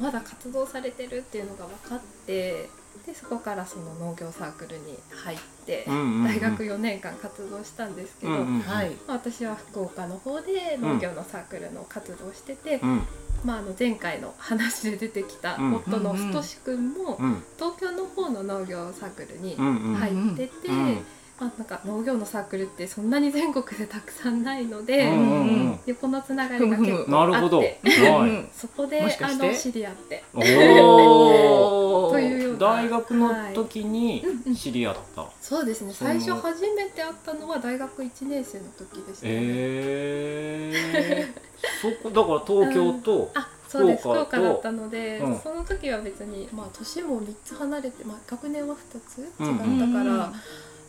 [0.00, 2.70] まだ活動されてるっていうのが分かって
[3.06, 8.44] でそこからその農業サークルに入って、大学4年間活動したんですけど、はい。
[8.44, 13.02] まあ私は福岡の方で農業のサークルの活動をしてて、うん。
[13.44, 15.74] まあ、あの前回の話で出てきたうん。
[15.76, 17.42] 夫の太志くんもうん。
[17.56, 21.04] 東京の方の農業サークルに入ってて、うん
[21.40, 25.80] まあ、なんか農業のサークルってそんなに全国でたくさんないので、うんうんうん。
[25.86, 27.58] 横のつながりが結構なるほど。
[27.58, 28.48] あってはい。
[28.54, 30.22] そこであの知り合って。
[30.32, 30.40] と
[32.18, 34.54] いう大学の時にうんうん。
[34.54, 35.26] 知り合った？
[35.40, 35.92] そうですね。
[35.92, 39.32] 最初初めて会ったのは大学1年生の時でした、ね。
[39.32, 40.72] え
[41.24, 41.32] え。
[41.80, 44.02] そこだから東京とあそうです。
[44.02, 45.38] 福福岡だったので、うん。
[45.38, 50.32] その時は別に、まあ、年も3つ離れて、まあ、学年は2つ違ったうんから、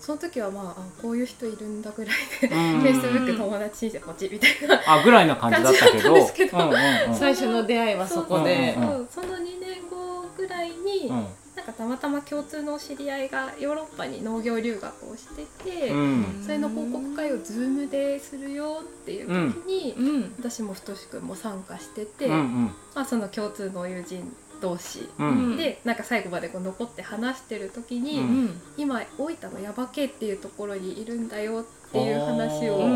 [0.01, 6.09] その時はまああこういう人いるんだぐらいで、うん Facebook 友達にこっちみたいなあぐらいな感じだったけど。
[6.13, 7.15] うんうんうん。
[7.15, 8.75] 最初の出会いはそこで。
[8.77, 9.07] うんそう。
[9.11, 16.41] その2年後ぐらいに、うんなんかたまたま共通の知り合いがヨーロッパに農業留学をしてて、うん。
[16.41, 20.35] それの報告会を Zoom でするよっていう時に、うん。
[20.39, 22.65] 私も太くんも参加してて、うんうん。
[22.95, 25.53] まあ、その共通の友人同士ううん。
[25.53, 28.61] んでなんか最後までこう残って話してる時に、ううん。
[28.77, 32.87] 今大分の耶馬渓っていうところにいるんだよっていう話を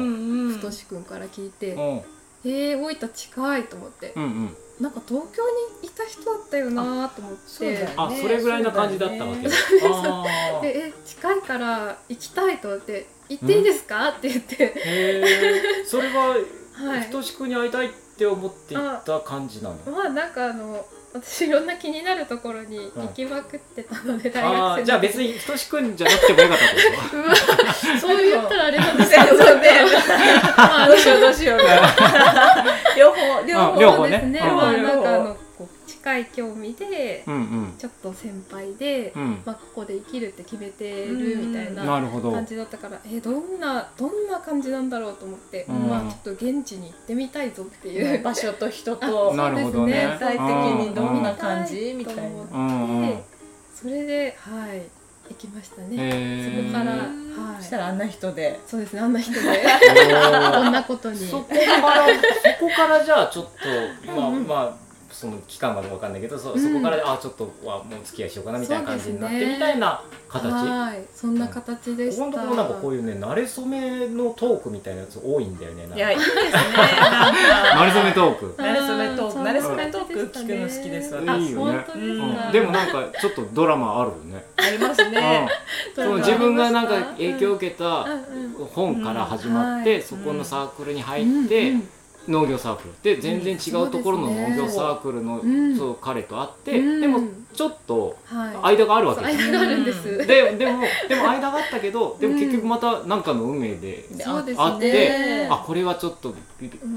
[0.60, 2.02] 太くんから聞いて、うん。
[2.44, 4.58] えー、大分近いと思って、うんうん。
[4.80, 5.42] なんか東京
[5.82, 7.40] にいた人だったよなと思って。
[7.48, 9.48] そうだよあそれぐらいな感じだったわけ。
[9.48, 10.62] あー。
[10.62, 14.56] でえ近いから行きたいと思って行っていいですか、って言って。
[14.64, 15.84] へえ。
[15.86, 16.36] それは
[16.78, 17.02] はい。
[17.04, 19.92] ひとしくに会いたいって思っていった感じなの？
[19.92, 20.86] まあなんかあの
[21.22, 27.36] 私いろんな気になるところに行きまくってたので、大学生じゃあ別にひとしくんじゃなくてもよかったってこ うわ
[28.00, 29.70] そう言ったらあれなんですけどね。
[30.58, 31.60] まあどうしようどうしよう。
[32.98, 33.18] 両方
[33.78, 35.38] 両方ですね、うんまあ両方なんかあの
[36.08, 37.32] こう近い興味で、と。
[37.32, 37.74] うんうん。
[37.78, 39.42] ちょっと先輩で、うん。
[39.46, 42.32] まあ、ここで生きるって決めてるみたいななるほど。
[42.32, 45.90] 感じだったから、えどんなどんな感じなんだろうと思って、うん。
[45.90, 49.34] まあちょっと現地に行ってみたいぞっていう、場所と人と。
[49.36, 50.10] なるほどね。
[50.14, 51.98] 具体的にどんな感じうん。
[51.98, 52.22] みたいな。
[52.22, 53.20] と思ってうんうん。
[53.76, 54.82] それではい
[55.30, 56.64] 行きましたね。
[56.64, 57.62] そこからははい。
[57.62, 58.60] いしたらあんな人で。
[58.66, 59.40] そうですねあんな人で。
[59.44, 61.28] こんなことに。
[61.28, 63.46] そこからそこからじゃあちょっ
[64.06, 64.48] とまあうんうん。
[64.48, 64.87] まあ
[65.18, 70.52] その期間までわかんないけどそそこからあちょっとはもう付き合いしようかなみたいな感じになってみたいな形。
[70.52, 71.04] はい。
[71.12, 72.24] そんな形でした。
[72.24, 75.88] ここのところなんかこういうね慣れ初めのトークみたいなやつ多いんだよね。
[75.96, 76.42] いやいいですね。
[76.44, 78.56] 慣れ初めトーク。
[78.62, 79.40] 慣れ初めトーク。
[79.40, 80.14] あ慣れ初めトーク。
[80.14, 81.18] 聞くの好きです。
[81.18, 81.80] あいいよね。
[81.80, 82.50] 本当ですうか。
[82.50, 82.52] ん。
[82.52, 84.46] でもなんかちょっとドラマあるよね。
[84.58, 85.50] ありますね。
[85.98, 86.06] うん。
[86.06, 88.06] その自分がなんか影響を受けた
[88.76, 91.90] 本から始まって、うんそこのサークルに入うんって、うん
[92.28, 92.94] 農業サークル。
[93.02, 95.78] で全然違うところのうん農業サークルの、うん。
[95.78, 97.02] そう彼と会って、うん。
[97.02, 97.20] でも
[97.54, 98.76] ちょっとはい。
[98.76, 99.26] 間があるわけ。
[99.26, 100.28] ですよ間があるんです、うん。
[100.28, 106.34] ででもでも間があったけどでも結局また何かの運命であって、ああこれはちょっと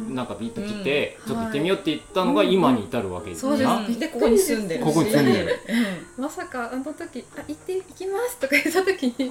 [0.09, 1.27] なんかビート来て、うん。
[1.29, 3.63] ちょっと行ってみようって言ったのが今に至るわけですそうです。
[3.65, 4.81] なうんでここに住んでる。
[4.81, 5.61] しここに住んでる。
[6.19, 9.31] まさかあの時「あ行って行きます」とか言った時に、う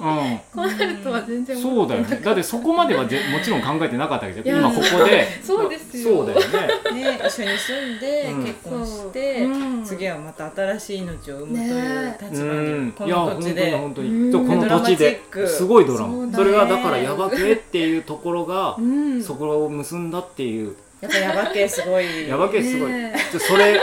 [0.54, 2.20] こうなるとは全然そうだよね。
[2.22, 4.58] だってそこまではぜもちろん考えてなかったわけじゃん。
[4.58, 5.26] いや今ここで。
[5.42, 6.46] そうですよそうだよね。
[7.02, 8.44] ね一緒に住んでうん。
[8.44, 9.48] 結婚して、う。
[9.48, 9.84] ん。
[9.84, 12.18] 次はまた新しい命を産むというね。
[12.20, 12.86] 立場うん。
[12.86, 14.08] にこいや本当にの土地で本当に。
[14.08, 14.30] うん。
[14.30, 14.68] でこの土地で。
[14.68, 15.48] ドラマチック。
[15.48, 16.12] すごいドラマ。
[16.12, 16.32] そうだね。
[16.36, 19.22] それがだからヤバ系っていうところがうん。
[19.22, 20.74] そこを結んだっていう。
[21.00, 22.28] やっぱヤバ系すごい。
[22.28, 22.92] ヤバ系すごい。
[22.92, 23.14] ね。
[23.32, 23.80] でそれ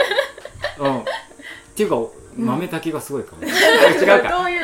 [0.78, 0.98] うん。
[1.00, 1.02] っ
[1.74, 1.96] ていうか
[2.36, 3.42] 豆炊きがすごいかも。
[3.44, 4.28] 違うか。
[4.30, 4.60] どういう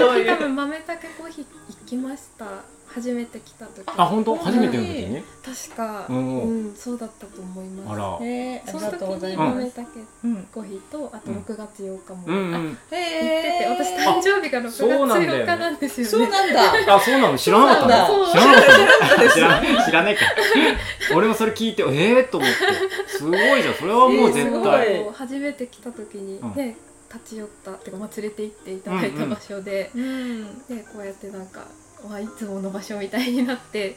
[0.00, 2.46] どういう 多分豆たけコーヒー行きました
[2.92, 3.84] 初めて来た時。
[3.86, 4.32] あ本当？
[4.32, 4.40] はい。
[4.46, 5.22] 初めての時に？
[5.44, 6.06] 確か。
[6.08, 8.00] ううんん、そうだったと思います。
[8.00, 8.26] あら。
[8.26, 9.88] えー、あそのりがとうご時にざいます、豆たけ
[10.24, 12.50] うんコーヒーとあとうん6月8日もうん。
[12.50, 16.10] う行っんてて、私誕生日が6月そうなんだよね8日なんですよね。
[16.10, 16.94] そうなんだ。
[16.96, 17.38] あそうなの？
[17.38, 18.06] 知らなかったの？
[18.06, 19.30] そう知らなかったの？
[19.30, 20.20] 知ら知らないか。
[21.14, 23.08] 俺もそれ聞いてええー、と思って。
[23.08, 23.74] すごいじゃん。
[23.74, 25.04] それはもう絶対、い。
[25.04, 26.54] そう初めて来た時にうん。
[26.54, 26.76] ね、
[27.12, 30.58] 立ち寄ったっていうか、まあ、連れて行っていただいた場所で、うん。
[30.66, 31.64] でこうやってなんか
[32.08, 33.96] わいつもの場所みたいになって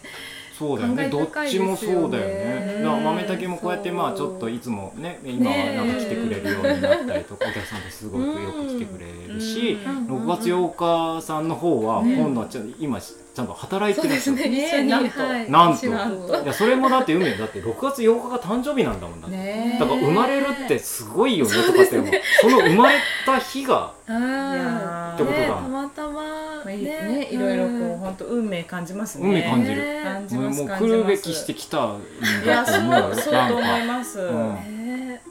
[0.58, 1.10] そうだよね。
[1.10, 2.80] 感どっちもそうだよね。
[2.84, 10.08] だから豆炊きもこうやってまあちょっといつもね今はなんか来てくれるようになったりとかお客さんですごくよく来てくれるしうん。
[10.08, 14.84] 6月8日さんの方はね今度はちょ今ちゃんと働いてるんですよね。
[14.84, 15.22] なんと。
[15.22, 15.88] はい、なんと。
[15.88, 19.22] いやそれもだって海だって6月8日が誕生日なんだもん。
[19.22, 26.22] だってねだから生まれるってすごいよねとかってその生まれた日がってことだねたまたま
[26.66, 26.76] ね。
[26.84, 27.30] ね。
[27.32, 27.98] いろいろこううん。
[27.98, 29.28] 本当運命感じますね。
[29.28, 29.78] 運命感じる。
[29.82, 30.82] ね感じもうます感じます。
[30.82, 32.02] もう来るべきしてきたん
[32.44, 34.54] いやそうだと思うよそうと思います、うん。
[34.56, 35.22] ね。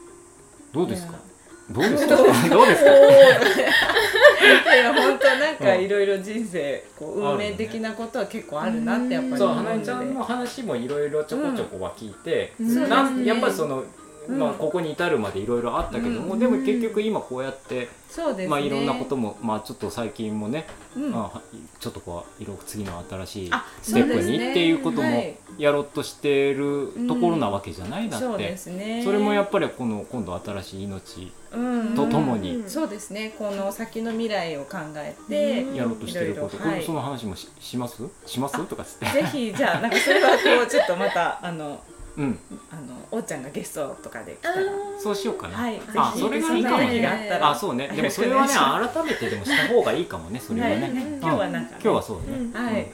[0.73, 1.13] どうですか？
[1.71, 2.15] どうですか？
[2.49, 2.91] どうですか？
[4.75, 12.89] いや本当なんかいろいろ人生こう運命的なことは結構あるなってやっぱりそう思花江ちゃんの話もいろいろちょこちょこは聞いて、うん。
[12.89, 13.83] なんやっぱりその、
[14.27, 16.39] まあ、うんここに至るまでいろいろあったけども、うん。
[16.39, 18.47] でも結局今こうやって、そうですね。
[18.47, 21.11] まあ、いろんなことも、まあ、ちょっと最近もね、うん。
[21.11, 21.41] まあ、
[21.79, 25.35] ちょっとこういろ次の新しいあステップにっていうこともはい。
[25.57, 28.25] やろうとしてるところなわけじゃない、だって。
[28.25, 29.01] そうですね。
[29.03, 31.95] それもやっぱりこの今度新しい命うん。
[31.95, 33.35] とともにうんそうですね。
[33.37, 35.75] この先の未来を考えて、うん。
[35.75, 36.73] やろうとしてること、はい。
[36.73, 38.03] これその話もしします？
[38.25, 38.65] します？
[38.65, 39.05] とかつって。
[39.05, 41.79] ぜひじゃあなんかそれはこうちょっとまたあの
[42.17, 42.39] うん。
[42.71, 44.55] あのおっちゃんがゲストとかで来たら。
[44.99, 47.01] そうしようかな、はいあそれがいいかもね。
[47.01, 47.87] があったらあそうね。
[47.87, 50.81] でもそれはね改めてでもした方がいいかもねそれはね、はい。
[50.81, 51.19] ねうん。
[51.19, 51.77] 今日はなんかね。
[51.83, 52.51] 今日はそうね、うん。
[52.53, 52.91] はい、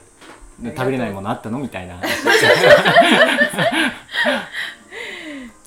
[0.59, 1.59] で食べれないものあったの？
[1.59, 1.95] みたいな。
[1.95, 2.03] 話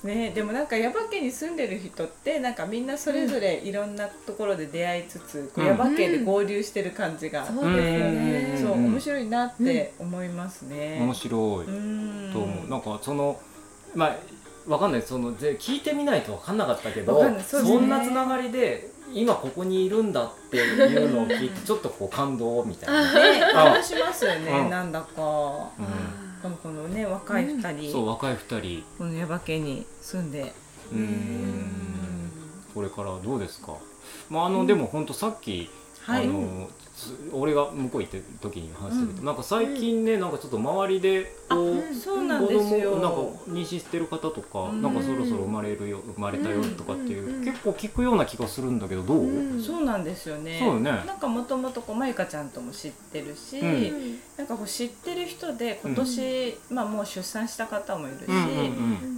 [0.03, 5.67] ねでもなんか耶馬渓に住んでる人ってなんかみんなそれぞれいろんなところで出会いつつ、こううん。
[5.67, 8.57] 耶馬渓で合流してる感じがあって、そうですよね。
[8.61, 8.85] そううん。
[8.91, 10.97] 面白いなって思いますね。
[10.99, 11.65] 面白い。
[11.65, 12.33] うん。
[12.33, 12.69] と思う。
[12.69, 13.39] なんかその
[13.95, 14.17] まあ
[14.67, 15.01] わかんない。
[15.01, 17.77] そので聞いてみないとわかんなかったけどそね。
[17.79, 23.65] んなつながりで今ここにいるんだっていうのを聞いてちょっとこう感動みたいな、ねあ。
[23.69, 24.69] 楽しますよね、うん。
[24.69, 25.21] なんだか。
[25.79, 28.83] うんこのこのね若い二人、そう若い二人。
[28.97, 30.53] この耶馬渓に住んで、
[30.91, 31.71] うーん。
[32.75, 33.77] これからどうですか？
[34.29, 35.69] まああの、でも本当さっき
[36.01, 36.82] はい、あのつ
[37.31, 42.53] 俺が向こう行ってる時に話したけど、なんか最近ねなんかちょっと周りでこう、うんそうなん子。
[42.53, 42.61] 供
[42.99, 43.17] なんか
[43.49, 44.81] 妊娠してる方とか、うん。
[44.81, 50.59] なんかそろそろ生まれるよ生まれたよとかっていう、うんうん結構聞くような気がするんだけどどう、うんそうなんですよね。
[50.59, 50.91] そうよね。
[50.91, 54.19] なんかもともとこうまゆかちゃんとも知ってるし、うん。
[54.37, 58.39] なんかこう知ってる人で今年、まあもう出産した方もいるし、うんう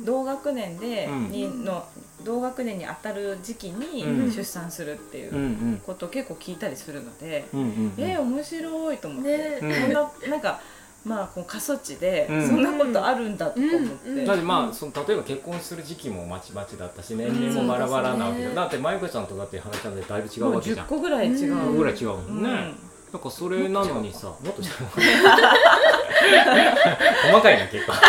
[0.02, 0.06] ん。
[0.06, 1.30] 同学年で、うん。
[1.30, 1.86] にの
[2.26, 4.32] 同学年に当たる時期にうん。
[4.32, 5.74] 出産するっていうんうん。
[5.76, 7.94] うことを結構聞いたりするので、うんうんうん。
[7.98, 9.60] えー、面白いと思って、ね。
[9.62, 9.94] うん。
[9.94, 10.60] ななんか
[11.06, 12.48] まあこう過疎地でうん。
[12.48, 20.88] そんなことあるんだとか思って、うんだってまあその例えば結婚する時期もまちまちだったし年齢もバラバラなわけで、うんだってまゆかちゃんとだって花ちゃんでだいぶ違うわけじゃん。
[20.88, 22.56] 10個ぐらい違う、うんぐらい違うもんね、うん。
[23.14, 24.68] なんかそれなのにさもっと違う。
[27.28, 27.94] 細かいな結構。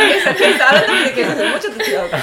[0.00, 2.16] もうちょっと違うか。
[2.16, 2.22] ら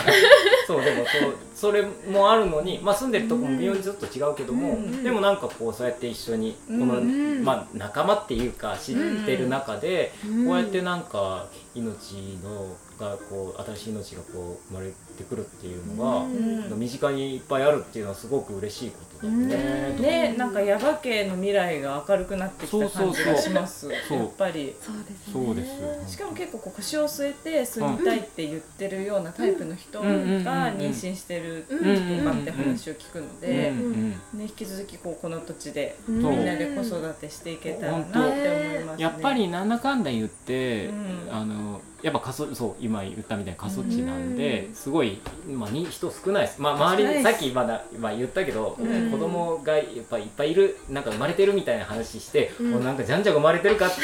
[0.68, 5.02] そうでもそうそれもあるのに、まあ、住んでるとこも微妙にちょっと違うけども、うん。
[5.02, 7.46] でもなんかこうそうやって一緒にこの、うん。
[7.46, 10.46] まあ、仲間っていうか知ってる中で、うん。
[10.46, 16.80] こうやってなんか命のがこう新しい命がこう生まれてくるっていうのが、うん。
[16.80, 19.96] 身近にいっぱいあるっていうのはすごく嬉しいことだよね。
[19.98, 20.02] うん。
[20.02, 23.90] ねなんか耶馬渓の未来が明るくなってきた感じがします。
[24.08, 24.18] そう。
[24.20, 24.76] やっぱり。
[24.82, 25.34] そうですね。
[25.34, 25.66] そうで
[26.08, 33.40] すしかも結構こう腰を据えて住みたいって言ってるようなタイプの人が妊娠してるとうんかって話を聞くのうん。
[33.40, 34.12] で、うん。
[34.12, 39.04] ね、引き続きこうこの土地でみんなで子育てしていけたらなって思いますね。
[39.04, 41.28] やっぱりなんだかんだ言って、うん。
[41.32, 44.74] あのやっぱ過疎そう今言ったみたいに過疎地なんで、うん。
[44.74, 49.12] すごい、まあ、に人少ないです、まあ、周りにさっきまだ、まあ、言ったけど、うん。
[49.12, 52.72] 子供がやっぱいっぱいいるなんか生まれてるみたいな話して、うん。
[52.72, 54.02] もうなんかじゃんじゃん生まれてるかって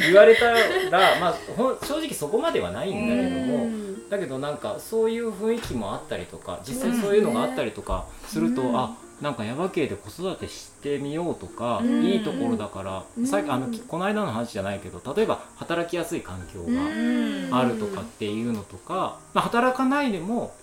[0.00, 1.34] 言われたら、 まあ、
[1.82, 3.64] 正直そこまではないんだけども。
[3.64, 4.08] うん。
[4.08, 8.78] だけどなんかそういう雰囲気もあったりとか実際そういうのがあったりとかすると、うん。
[8.78, 12.04] あなんか耶馬渓で子育てしてみようとか、うん。
[12.04, 13.26] いいところだから、うん。
[13.26, 17.50] さっきあのきこの間の話じゃないけど例えば働きやすい環境うん。
[17.50, 20.54] があるとかっていうのとか、まあ、働かないでも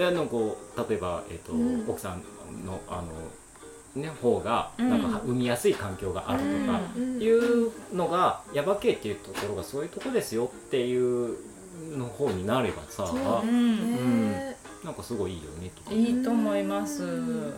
[0.00, 1.88] あのこう例えば、えーとうん。
[1.88, 2.22] 奥さん
[2.66, 3.02] のあ
[3.96, 4.90] の、ね、方がうん。
[4.90, 6.80] なんかは産みやすい環境があるとか。
[6.96, 7.22] うん。
[7.22, 11.36] いうのが耶馬渓っていうところがそういうとこですよっていう
[11.96, 14.30] の方になればさ、そううん。
[14.32, 15.92] ねなんかすごいいいよねとか。
[15.92, 17.02] いいと思います。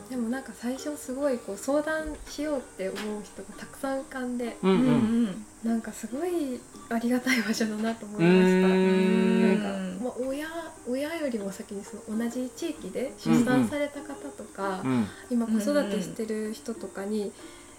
[0.09, 4.75] でもなんか最初すごいこう相談しようって思う人がたくさん浮かんでうんう。
[4.75, 8.69] うんんなんかすごいありがたい場所だなと思いました。
[8.69, 10.47] んなんか、まあ、親
[10.89, 17.31] 親よりも先にその同じ地域で出産された方とか、うん今子育てしてる人とかに、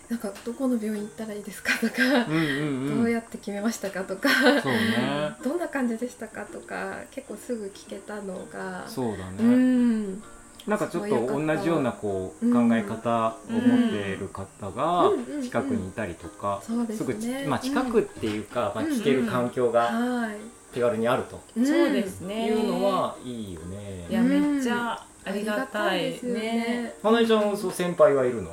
[0.10, 1.78] なんかどこの病院行ったらいいですか？
[1.78, 2.98] とか、うんうんうん。
[3.04, 4.02] どうやって決めましたか？
[4.04, 4.28] とか、
[4.64, 5.36] ね。
[5.44, 6.46] どんな感じでしたか？
[6.46, 9.44] とか結構すぐ聞けたのがそうだうね。
[9.44, 10.22] ん
[10.68, 17.16] なんかちょっと同じようなこううん考え方を持っている方がうんうん近くにいたりとか、そうですぐ
[17.48, 20.36] まあ近くっていうか、まあうん聞ける環境がはい
[20.74, 22.48] 手軽にあるとそうですね。
[22.48, 24.08] いうのはいいよね。
[24.10, 26.96] いやめっちゃありがたいですよね。
[27.04, 28.52] 花江ちゃんそう先輩はいるの？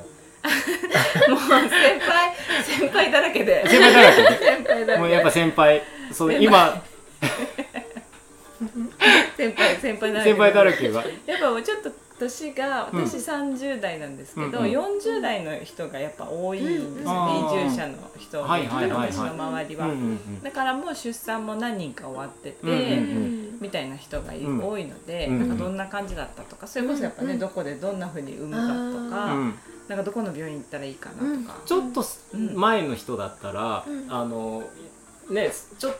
[1.29, 2.33] もう先輩
[2.63, 3.67] 先輩だらけで。
[3.67, 4.27] 先輩だらけで。
[4.27, 4.97] 先輩だらけ。
[4.99, 5.81] もうやっぱ先輩
[6.11, 6.81] そう今。
[9.37, 10.31] 先輩先輩だらけで。
[10.31, 13.07] 先輩だらけがやっぱもうちょっと年がうん。
[13.07, 14.71] 私30代なんですけど、うんうん。
[14.71, 16.81] 40代の人がやっぱ多いんですよ。
[16.81, 19.11] ね、うん移住者の人が、はいはいはいはい。
[19.11, 32.55] 私の周りは、うんうんだからもう出産も何人か終わってて、うんうんみたいな人が多いので、うんなんかどんな感じだったとかそれこそやっぱね、うんどこでどんなふうに産むかとうか、んうんなんかどこの病院行ったらいいかなとか、ちょっとうん。
[32.55, 34.05] 前の人だったら、うん。
[34.09, 34.63] あの
[35.29, 35.99] ねちょっと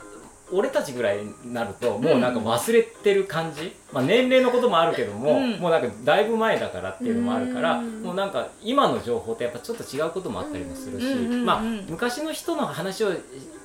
[0.49, 5.51] 俺たちぐらいになるともうなんか忘れてる感じ、まあ、年齢のこともあるけども、うん。
[5.59, 8.03] もうなんかだいぶ前だからっていうのもあるから、うん。
[8.03, 11.45] もうなんか今の情報ってやっぱちょっと違うこともあったりもするし、うんうんうんうん。
[11.45, 13.11] まあ昔の人の話を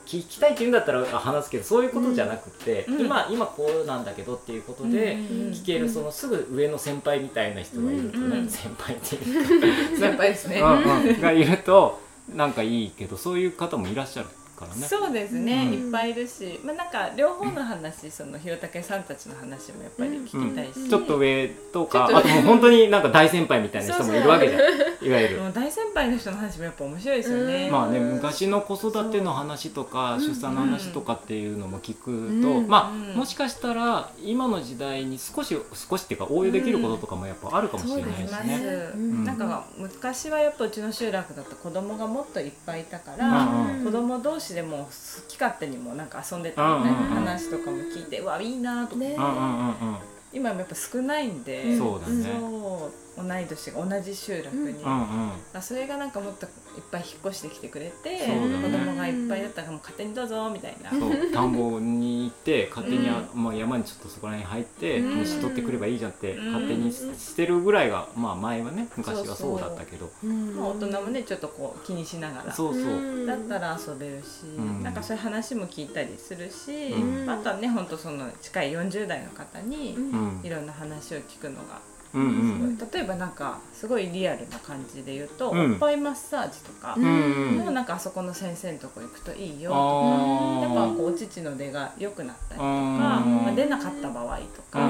[0.06, 3.06] 聞きたいっていうんだったらあ話すけどそういうことじゃなくて、うん。
[3.06, 5.14] 今今こうなんだけどっていうことで。
[5.14, 5.50] うん。
[5.52, 8.48] 聞けるそのすぐ上の先輩みたいな人がいるとね、うん。
[8.48, 9.96] 先輩っていうか。
[9.98, 10.60] 先輩ですね。
[10.60, 11.20] うんうん。
[11.20, 12.00] がいると
[12.34, 14.28] なんかいいけどそういう方もいらっしゃる
[14.62, 14.86] からね。
[14.86, 15.72] そうですね、うん。
[15.72, 20.88] いっぱいいるし、まあ、なんか両方の話その弘武さんたちの話もやっぱり聞きたいし、うん。
[20.88, 24.60] ちょっと上とかあともう本当になんか大先輩みたいな人もいるわけじゃん。
[25.06, 25.40] いわゆる。
[25.52, 27.66] 大先輩の人の話もやっぱ面白いですよね。
[27.66, 32.68] うんまあね、昔の子育ての話とか出産の話とかっていうのも聞くと、うん。
[32.68, 33.12] まうん。
[33.12, 38.90] あもしかしたら今の時代に少し少しっていうか応用できることとかもやっぱあるかもしれないしね。
[38.94, 39.24] うん。
[39.24, 43.84] なんか昔はやっぱうちの集落だと子供がもっといっぱいいたから、うんうん。
[43.84, 44.90] 子供同士でも好
[45.28, 47.24] き勝手にもなんか遊んでたみたいなうんうんうん。
[47.26, 52.24] 話とかも聞いて、うわいいなと思って、ね今もやっぱ少ないんで、うんそうだね。
[52.40, 55.32] そう同い年が同じ集落に、うんうん。
[55.52, 56.50] あそれがなんかもっといっ
[56.90, 58.62] ぱい引っ越してきてくれて、そうだね。
[58.62, 65.18] 子供がいっぱいだったからもう勝手にどうぞみたいな、そう田んぼに行って勝手にあ、うまあ、山にちょっとそこら辺入って、うん。
[65.18, 66.52] 虫取ってくればいいじゃんってうん。
[66.52, 70.10] 勝手にししてるぐらいが、まあ、前はね昔はそうだったけど。
[70.24, 70.56] うん。
[70.56, 72.52] まあ、大人もねちょっとこう気にしながら。
[72.52, 73.26] そうそう、うん。
[73.26, 74.82] だったら遊べるし、うん。
[74.82, 77.30] なんかそういう話も聞いたりするし、うん。
[77.30, 79.96] あとはねほんとその近い40代の方に
[80.42, 81.80] いろんな話を聞くのが
[82.14, 82.78] うんうん。
[82.78, 85.72] 例えばなんかすごいリアルな感じで言うと、うん。
[85.72, 94.80] おっぱいマッサージとか、うんうんもうなんかあそこの先生のとこ行くといいよとかあやっぱーこうお乳の出が良くなったりとか、うんまあ、出なかった場合とか、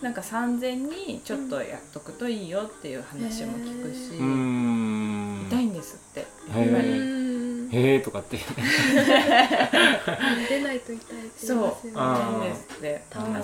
[0.00, 4.16] なんか産前にちょっとやっとくといいよっていう話も聞くし、
[5.48, 7.47] 痛いんですってへやっぱり。
[7.70, 8.38] うんへえとかって。
[10.48, 11.92] 出ないと痛いって言いますよね。
[11.94, 12.32] あー。
[12.32, 12.66] なんです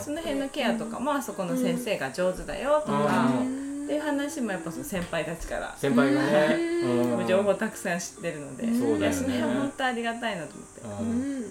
[0.00, 3.84] っその辺のケアとかもあそこの先生が上手だよとか、うん。
[3.84, 5.76] っていう話もやっぱその先輩たちから。
[5.76, 7.18] 先輩がね、うん。
[7.18, 7.26] うん。
[7.26, 8.98] 情報たくさん知ってるので、そうだよね。
[8.98, 11.10] いやその辺は本当ありがたいなと思って、うん。
[11.10, 11.42] うん。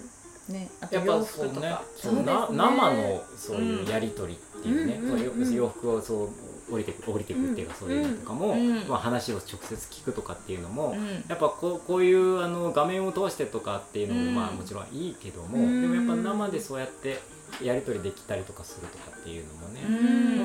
[0.48, 1.82] ねあとやっぱ洋そうね服とか。
[1.96, 2.58] そうなそうね。
[2.58, 5.08] 生のそういうやり取りっていうね、うん。
[5.10, 6.28] そういううんうん洋服をそう
[6.70, 11.24] 降りてく降りてくっていうか、そういうのとかも、うんまあ、話を直接聞くとかっていうのも、うん。
[11.28, 14.34] やっぱこうこういうあの画面を通してとかっていうのも、うん。
[14.34, 15.82] まあもちろんいいけども、うん。
[15.82, 17.20] でもやっぱ生でそうやって
[17.62, 19.92] やり取りできたりとかするとかっていうのもね、う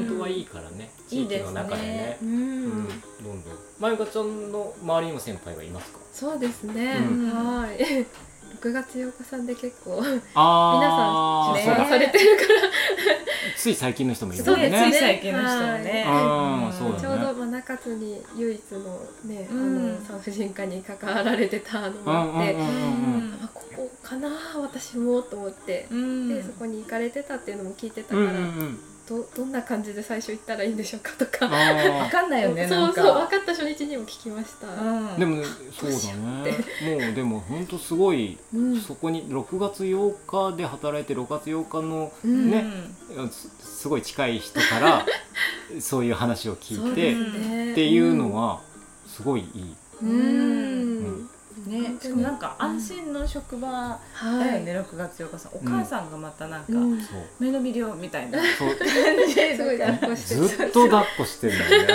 [0.01, 0.07] ん。
[0.07, 2.17] 本当はいいからね地域の中でね。
[2.21, 2.67] ううん。
[2.83, 3.53] ん、どんどん。
[3.79, 5.99] まゆかちゃんの周りにも先輩がいますか？
[6.11, 7.29] そうですね、うん。
[7.29, 8.05] はい
[8.61, 11.77] 6月8日さんで結構皆さん出そうだ。
[11.77, 12.43] 版されてるか
[13.55, 14.91] つい最近の人もいるそうんですもね。
[14.91, 16.05] つい最近の人もね。
[16.07, 16.23] はい。
[16.23, 16.93] うんね。
[16.93, 18.79] らちょうどまあ中津に唯一の
[19.25, 19.77] ね、うん。
[19.77, 22.55] あの産婦人科に関わられてたのうんもあって、
[23.53, 24.29] ここかな
[24.61, 26.29] 私もと思って、うん。
[26.29, 28.79] でそこに行かれてたっていうのも聞いてたから、うんうんうん
[29.09, 33.37] どどんな感じで最初行ったらいいんでしょうかとかわあかんないよねそなんかうそう分か。
[33.37, 35.07] った初日にも聞きました、うん。
[35.07, 36.51] ーでもねそうだね。
[37.01, 38.79] もうでも本当すごいうん。
[38.79, 42.51] そこに6月8日で働いて6月8日のうん。
[42.51, 42.65] ね
[43.31, 43.49] す
[43.81, 45.05] すごい近い人から
[45.81, 47.71] そういう話を聞いてね。
[47.71, 48.61] っていうのは
[49.07, 49.75] すごいいい。
[50.03, 51.29] うん、うん
[51.67, 55.51] ねしかもなんか安心の職場はい、だよね6月8日さん。
[55.53, 57.01] お母さんがまたなんかうん。
[57.01, 57.21] そう。
[57.39, 58.39] 目の見了みたいな。
[58.39, 58.47] 感
[59.27, 61.93] じですごい抱っこしてずっと抱っこしてるんだよね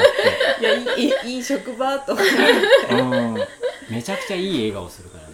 [0.60, 2.36] いやいいいいいい職場とかねだ
[2.86, 3.00] って。
[3.00, 3.34] うん。
[3.90, 5.28] めちゃくちゃいい笑顔するから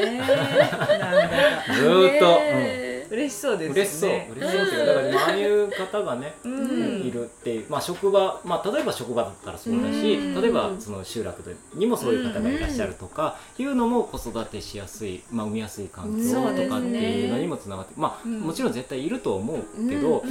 [0.00, 0.18] ね。
[0.18, 1.28] なんだ
[1.66, 1.74] か。
[1.74, 4.10] ずーっと、ね嬉しそううん、です嬉しそう。
[4.36, 7.00] 嬉しそうっていうかだからああいう方がねうん。
[7.02, 10.40] いるっていう、まあ、職場、まあ、例えば職場だったらそうだし、うん。
[10.40, 18.40] 例えばその集落にもそういう方がいらっしゃるとか、いうのも子育てしやすい、まあ、産みやすい環境とかっていうのにもつながって、まあ、うん。
[18.40, 20.22] もちろん絶対いると思うけど、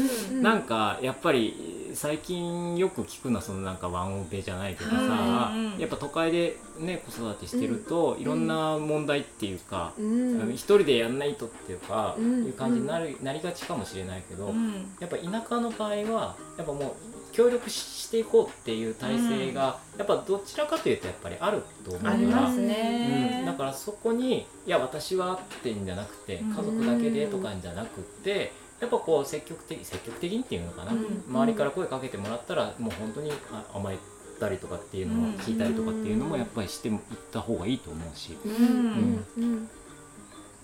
[0.42, 10.52] なんかやっぱり最近よく聞くのはそのなんかワンオペじゃないけどさ、うんやっぱ都会でね子育てしてると、いろんな問題っていうか、うん。
[10.54, 12.46] 一人でやんないとっていうか、うん。
[12.46, 14.96] いう感じになるなりがちかもしれないけど、うん。
[15.00, 26.50] やっぱ田舎の場合はやっぱもう協力していこうっていう体制が、やっぱどちらかというとやっぱりあると思うからうん、ねだからそこにいや私はってんじゃなくてうん。
[26.50, 31.24] 家族だけでとかんじゃなくてやっぱこう積極的積極的にっていうのかな、うん。
[31.28, 33.98] 周りから声かけてもらったらもう本当にあ甘え
[34.40, 35.32] たりとかっていうのをうん。
[35.36, 37.00] 聞いたりとかっていうのもやっぱりしていっ
[37.32, 39.70] た方がいいと思うし、うん。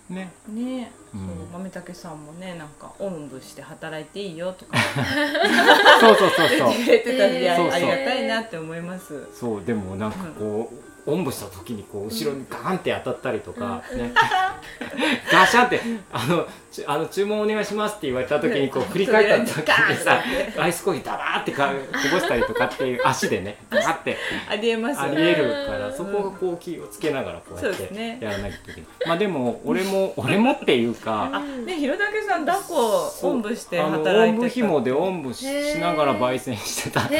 [0.08, 0.92] ね、ね。
[1.14, 1.26] うん。
[1.26, 4.78] そう豆竹さんもねなんかおんぶして働いていいよとか。
[6.00, 6.68] そうそうそうそう。
[6.68, 9.26] 言ってくれてたんで、えーそうそうありがたいなって思います。
[9.34, 14.12] そうでもなんかこう、おんぶした時にこう後ろにガーンって当たったりとか、ね。
[15.30, 15.80] ガシャンって
[16.12, 20.22] あのちあの注文お願いしますって言われた時にこう振り返った時にさ
[20.58, 21.74] アイスコーヒーダバーってかこ
[22.12, 24.16] ぼしたりとかっていう足でね ガーって
[24.48, 24.96] ありえます。
[24.96, 25.22] よありね。
[25.30, 34.24] えるからそこがこう気をつけながらこうやってやらなきゃいけない、まあでも俺も俺もっていうかあ、ね、弘武さん抱っこおんぶして働いてた。
[34.24, 35.44] おんぶ紐でおんぶし
[35.78, 37.02] ながら焙煎してた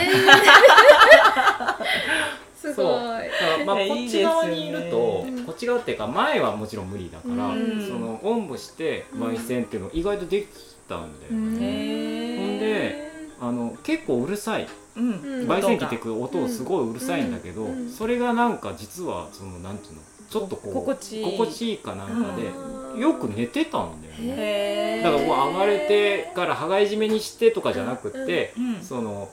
[2.75, 2.95] すごそう。
[2.95, 5.45] いだからまあこっち側にいるとうん。
[5.45, 7.87] こっち側っていうか前はもちろん無理だから、うん。
[7.87, 10.47] そのおんぶして焙煎っていうの意外とでき
[10.89, 14.69] たんだよね、ほんであの結構うるさい。
[14.97, 15.11] うん。
[15.11, 15.49] うん。
[15.49, 17.79] 焙煎機ってくる音すごいうるさいんだけど、うん。
[17.79, 21.33] うんそれがなんか実はそのなんていうのちょっとこう心地いい。
[21.33, 23.01] 心地いいかなんかで、うん。
[23.01, 28.83] よく寝てたんだよね、だからこう上がれてから羽交い締めにしてとかじゃなくって、うん。
[28.83, 29.29] その、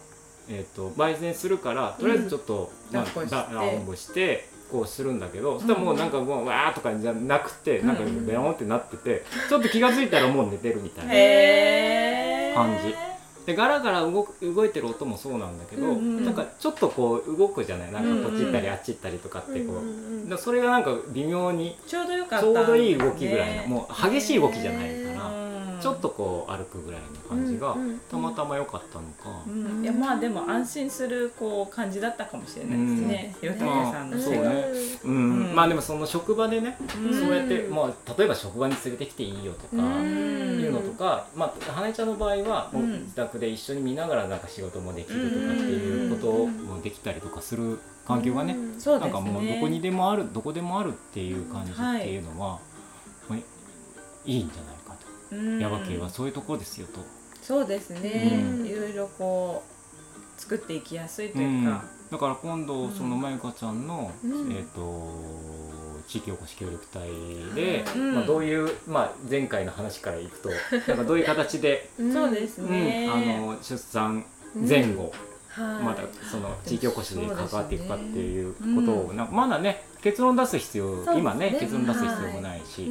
[0.49, 3.35] えー、と焙煎するからとりあえずちょっと、まあ抱っこして。
[3.35, 12.55] だあおんぶしてこうするんだけど、そしたらもうなんかもうわーとかじゃなくてなんかうんベロンってなっててちょっと気が付いたらもう寝てるみたいな。
[12.55, 12.93] 感じ。
[13.45, 17.91] でガラガラ動く動いてる音もそうなんだけど、うんうんなんかちょっとこう動くじゃない？
[17.91, 22.45] なんかこっち行ったりうんうんあっち行ったりとかってこう、うんうんそれがなんか微妙にちょうどよかちった。
[22.49, 22.59] んですね。
[22.61, 33.35] ょうどいい動きぐらいな、もう激しい動きじゃないから、うんちょっとこう歩くぐらいの感じがうんうんたまたま良かったのか、うん、いやまあでも安心するこう感じだったかもしれないですね。
[33.41, 33.57] うん。
[33.91, 34.33] さんのそう。
[34.33, 34.65] ね。
[35.03, 35.15] うん。
[35.15, 35.55] うん。
[35.55, 37.13] まあでもその職場でね、うん。
[37.13, 40.59] そうやって、まあ、例えば職場に連れてきていいよとか、うん。
[40.61, 43.01] いうのとか、まあ、花江ちゃんの場合はもううん。
[43.03, 48.79] 自宅で一緒に見ながらなんか仕事もできるとかっていうこともできたりとかする環境がね、うん。
[48.79, 49.13] そうですね。
[49.13, 52.59] なんかもうどこにでもあるどこでもあるっていう感じっていうのは、
[53.29, 53.39] まあ
[54.25, 54.72] いいんじゃない？
[55.59, 56.99] 耶馬渓はそういうところですよと。
[57.41, 58.65] そうですね、うん。
[58.65, 59.63] いろいろこ
[60.37, 64.51] う作っていきやすいとうんいうか、だから今度そのまゆかちゃんの、うん。
[64.51, 65.53] えっ、と
[66.07, 67.09] 地域おこし協力隊
[67.55, 68.15] で、うん。
[68.15, 70.49] まあ、どういう、まあ、前回の話からいくと
[70.87, 74.25] なんかどういう形で、そうですうんね、あの出産
[74.55, 75.11] 前後、
[75.49, 75.83] はい。
[75.83, 79.27] まだその地域おこしで関わっていくかっていうことを、なん。
[79.27, 82.89] かまだね結論出す必要、今ね結論出す必要もないし、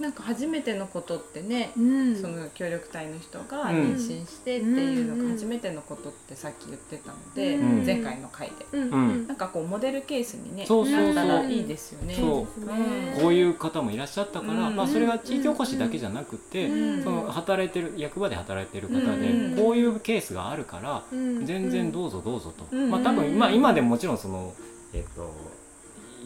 [0.00, 2.16] なんか初めてのことってね、うん。
[2.20, 3.94] その協力隊の人がうん。
[3.94, 5.18] 妊娠してっていううん。
[5.18, 7.86] のが初めてのことってさっき言ってたので、うん。
[7.86, 8.90] 前回の回で、うん。
[8.90, 9.26] うん。
[9.26, 11.14] なんかこうモデルケースにねそうそうそう。
[11.14, 12.14] なったらいいですよね。
[12.14, 12.60] そう。
[12.60, 13.18] ですね。
[13.22, 14.76] こういう方もいらっしゃったから、うん。
[14.76, 17.02] まあ、それが地域おこしだけじゃなくて、うん。
[17.02, 19.56] その働いてる役場で働いてる方で、うん。
[19.56, 21.46] こういうケースがあるから、うん。
[21.46, 22.90] 全然どうぞどうぞと、うん。
[22.90, 23.38] まあ多分、うん。
[23.38, 24.52] まあ、今でももちろんその、
[24.92, 25.55] えっと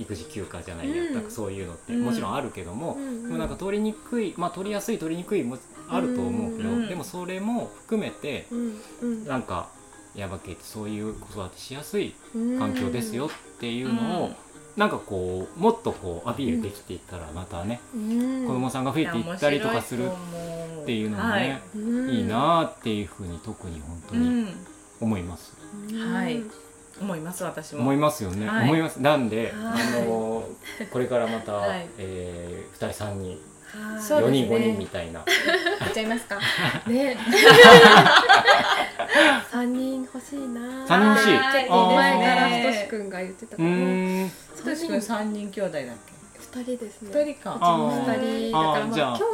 [0.00, 1.30] 育児休暇じゃないやったうん。
[1.30, 1.92] そういうのって。
[1.92, 2.02] うん。
[2.04, 6.88] もちろんあるけども、うんでもなんか取りにくいまあ取りやすい取りにくいもあると思うけど、うん。
[6.88, 9.24] でもそれも含めてうんうん。
[9.26, 9.68] なんか
[10.14, 12.58] 耶馬渓ってそういう子育てしやすいうん。
[12.58, 13.30] 環境ですよっ
[13.60, 14.30] ていうのを、
[14.76, 18.46] なんかこうもっとこうアピールできていったらまたね、うん。
[18.46, 20.08] 子供さんが増えていったりとかする
[20.82, 22.06] っていうのもね、はいう。
[22.06, 24.48] んい、いなっていうふうに特に本当にうん、
[25.00, 25.52] 思います。
[25.90, 26.14] うん。
[26.14, 26.42] はい
[27.00, 27.80] 思います私も。
[27.80, 28.64] 思いますよね、はい。
[28.64, 29.00] 思います。
[29.00, 29.82] なんで、はい。
[30.02, 30.44] あの
[30.90, 31.86] これからまた、はい。
[31.98, 33.36] えー、2人3人は
[33.98, 34.46] いそう4ですね。
[34.46, 35.24] 人5人みたいな。
[35.80, 36.38] 言っちゃいますか。
[36.86, 37.16] ね。
[39.50, 40.86] 三人欲しいな。
[40.86, 41.38] 三人欲しい。
[41.68, 44.30] 前からひとしくんが言ってたうからひ
[44.64, 45.84] としくん三人兄弟だっ
[46.52, 47.10] 二人ですね。
[47.12, 47.24] け？
[47.24, 47.58] 二人か。
[47.60, 48.52] 二人。
[48.52, 49.10] だからあーじゃあ。
[49.10, 49.24] まあ兄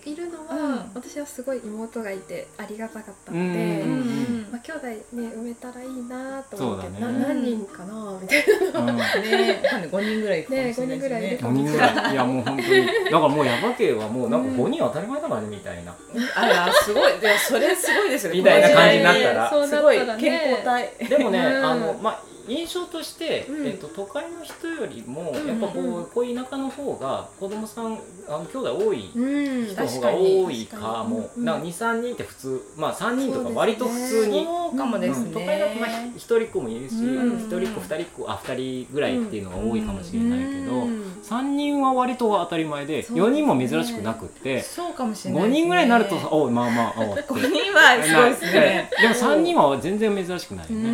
[0.00, 0.90] 弟いるのは、うん。
[0.94, 8.96] 私はすごい妹がいてありがたかったのうんで、うんまあ、兄弟ね埋めたらいいなと思って、そうだねな何人かなみたいうん。
[8.96, 12.12] ね、五人ぐらいいるかもしれないですね五人ぐらいいるか5も人ぐらい。
[12.12, 15.96] いやもう本当にだからもうヤバ系はもうなんか5人は当たり前だからねみたいな、
[16.36, 17.18] あらすごい。
[17.18, 18.38] でもそれすごいですよね。
[18.40, 19.50] みたいな感じになったら。
[19.50, 20.90] そうなすごい健康体。
[21.08, 21.64] でもね、うん。
[21.64, 23.66] あのまあ印象として、うん。
[23.68, 27.98] えっと、都会の人よりも、うんやっぱこう,、うんこういう田舎の方が子供さん
[28.28, 34.41] あの兄弟多いうん人の方が多いかも、うんなんか23人って普通まあ3人とか割と普通に。
[34.44, 35.32] そうかもですね、うん。
[35.32, 37.38] 都会だとまあひ一人っ子もいるし、うん。
[37.38, 41.18] 一人っ子二人っ子あ二人ぐらいっていうのが多いかもしれないけど、うん。
[41.22, 43.18] 三人は割と当たり前でそうですね。
[43.18, 48.90] 四人も珍しくなくってそうかもしれない五人ぐらいになるとおうまあまあおうって五人はすごいですね。
[49.00, 50.90] でも三人は全然珍しくないよね。
[50.90, 50.92] う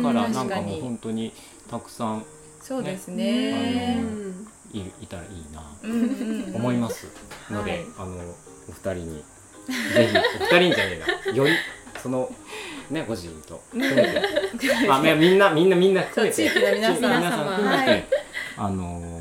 [0.00, 0.02] ん。
[0.02, 1.32] だからなんかもう本当に
[1.70, 2.24] たくさん
[2.60, 4.46] そうですうねん。
[4.72, 5.90] いいたらいいなうん
[6.48, 7.06] うん思います
[7.50, 7.80] ので、はい。
[7.98, 8.16] あの
[8.68, 9.24] お二人に
[9.94, 10.16] ぜひ
[10.52, 11.36] お二人じゃねえな。
[11.36, 11.52] より
[12.06, 12.30] その
[12.90, 13.60] ねご主人と。
[13.72, 16.48] 含めてまあみみんなみんなみんな含めて。
[16.48, 18.06] そう地域の皆さん皆さん含めて、はい。
[18.58, 19.16] あのー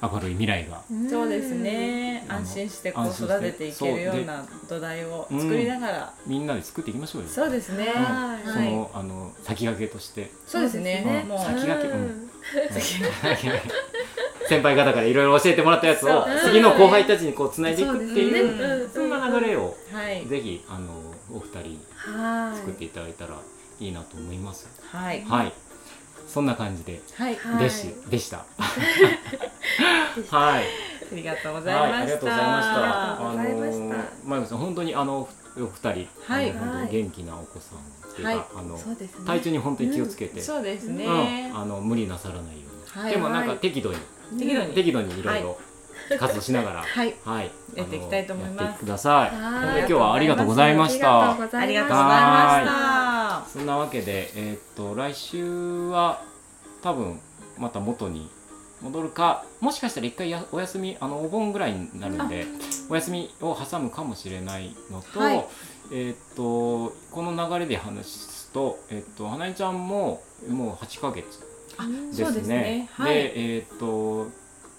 [0.00, 0.80] 明るい未来が。
[1.10, 2.24] そうですね。
[2.28, 7.28] うん安心してこう育てていけるような土台を作りながら、みんなで作っていきましょうよ。
[7.28, 8.02] そうですね、うん。
[8.04, 8.52] はい。
[8.52, 10.30] その、あの先駆けとして。
[10.46, 11.24] そうですね。
[11.26, 11.38] もう。
[11.38, 11.88] 先駆け。
[11.88, 12.00] うん。
[12.04, 12.28] うん。
[14.48, 22.58] 先輩方からいろいろ教えてもらったやつを次の後輩たちにこう繋いでいくっていうそんな流れをはいぜひあのお二人はい。
[22.58, 23.38] 作っていただいたら
[23.80, 24.68] いいなと思います。
[24.90, 25.22] はい。
[25.22, 25.52] はい、
[26.26, 27.00] そんな感じで。
[27.16, 27.64] はい、はい。
[27.64, 28.44] でしでした。
[30.30, 30.64] はい、
[31.12, 33.28] ありがとうござはいい、ました、ありがとうございました。
[33.28, 33.84] ありがとうございました。
[33.84, 36.50] のまゆみさん本当にあのお二人、はい。
[36.50, 38.38] あの本当に元気なお子さんっていうか、はい。
[38.56, 38.78] あの
[39.26, 43.12] 体調に本当に気をつけて、そうですね、うん、あの無理なさらないように、はい。
[43.12, 43.58] でもなんかはい。
[43.58, 43.96] 適度に、
[44.38, 44.74] 適度に。
[44.74, 45.58] 適度にいろいろ
[46.16, 47.14] 活動しながら、はい。
[47.24, 48.80] はい、やっていきたいと思います。
[48.80, 49.30] ください。
[49.78, 51.32] 今日はありがとうございました。
[51.32, 53.50] ありがとうございまました。
[53.52, 56.22] そんなわけで、えーっと来週は
[56.82, 57.20] 多分
[57.58, 58.30] また元に
[58.80, 62.46] 戻るかもしかしたら一回やお休みあのお盆ぐらいになるんで
[62.88, 65.44] お休みを挟むかもしれないのと,、はい。
[65.92, 71.26] えーっとこの流れで話すと,、えーっと花江ちゃんももう8ヶ月
[71.76, 72.32] あですね。
[72.32, 72.88] ですね。
[72.92, 73.14] はい。
[73.14, 74.30] でえーっと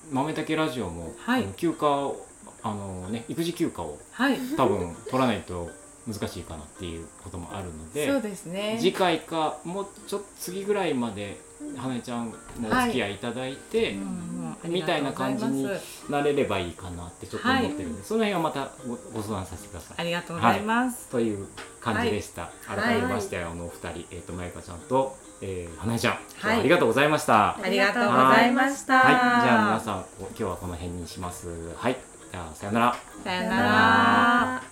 [0.10, 1.46] 豆たけラジオも、はい。
[1.56, 2.26] 休暇を
[2.62, 4.38] あのね育児休暇をはい。
[4.58, 5.70] 多分取らないと
[6.08, 8.08] 難しいかなっていうこともあるので。
[8.08, 8.78] そうですね。
[8.80, 11.38] 次回かもうちょっと次ぐらいまで
[11.78, 12.34] 花江ちゃんも
[12.64, 15.68] お付き合いいただいて、うんうんみたいな感じに
[16.10, 19.98] なれればいいかなってちょっと思ってるんで、その辺はまたごご相談させてください。
[20.00, 21.48] ありがとうございます、という
[21.80, 22.52] 感じでした。
[22.66, 22.80] はい。
[22.82, 27.58] 改めまして、あのお二人、えっ、とまゆかちゃんと、えー、花江ちゃん、今日ははいありがとうございました。
[27.62, 31.48] ありがとうございましたはい、じゃあ皆さんこ今日はこの辺にします。
[31.76, 31.98] はい、
[32.32, 32.96] じゃあさよなら。
[33.24, 34.64] さよなら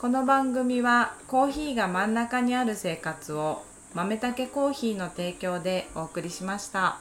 [0.00, 3.62] この番組はコーヒーが真ん中にある生活を
[3.92, 6.98] 豆たけコーヒーの提供でお送りしました。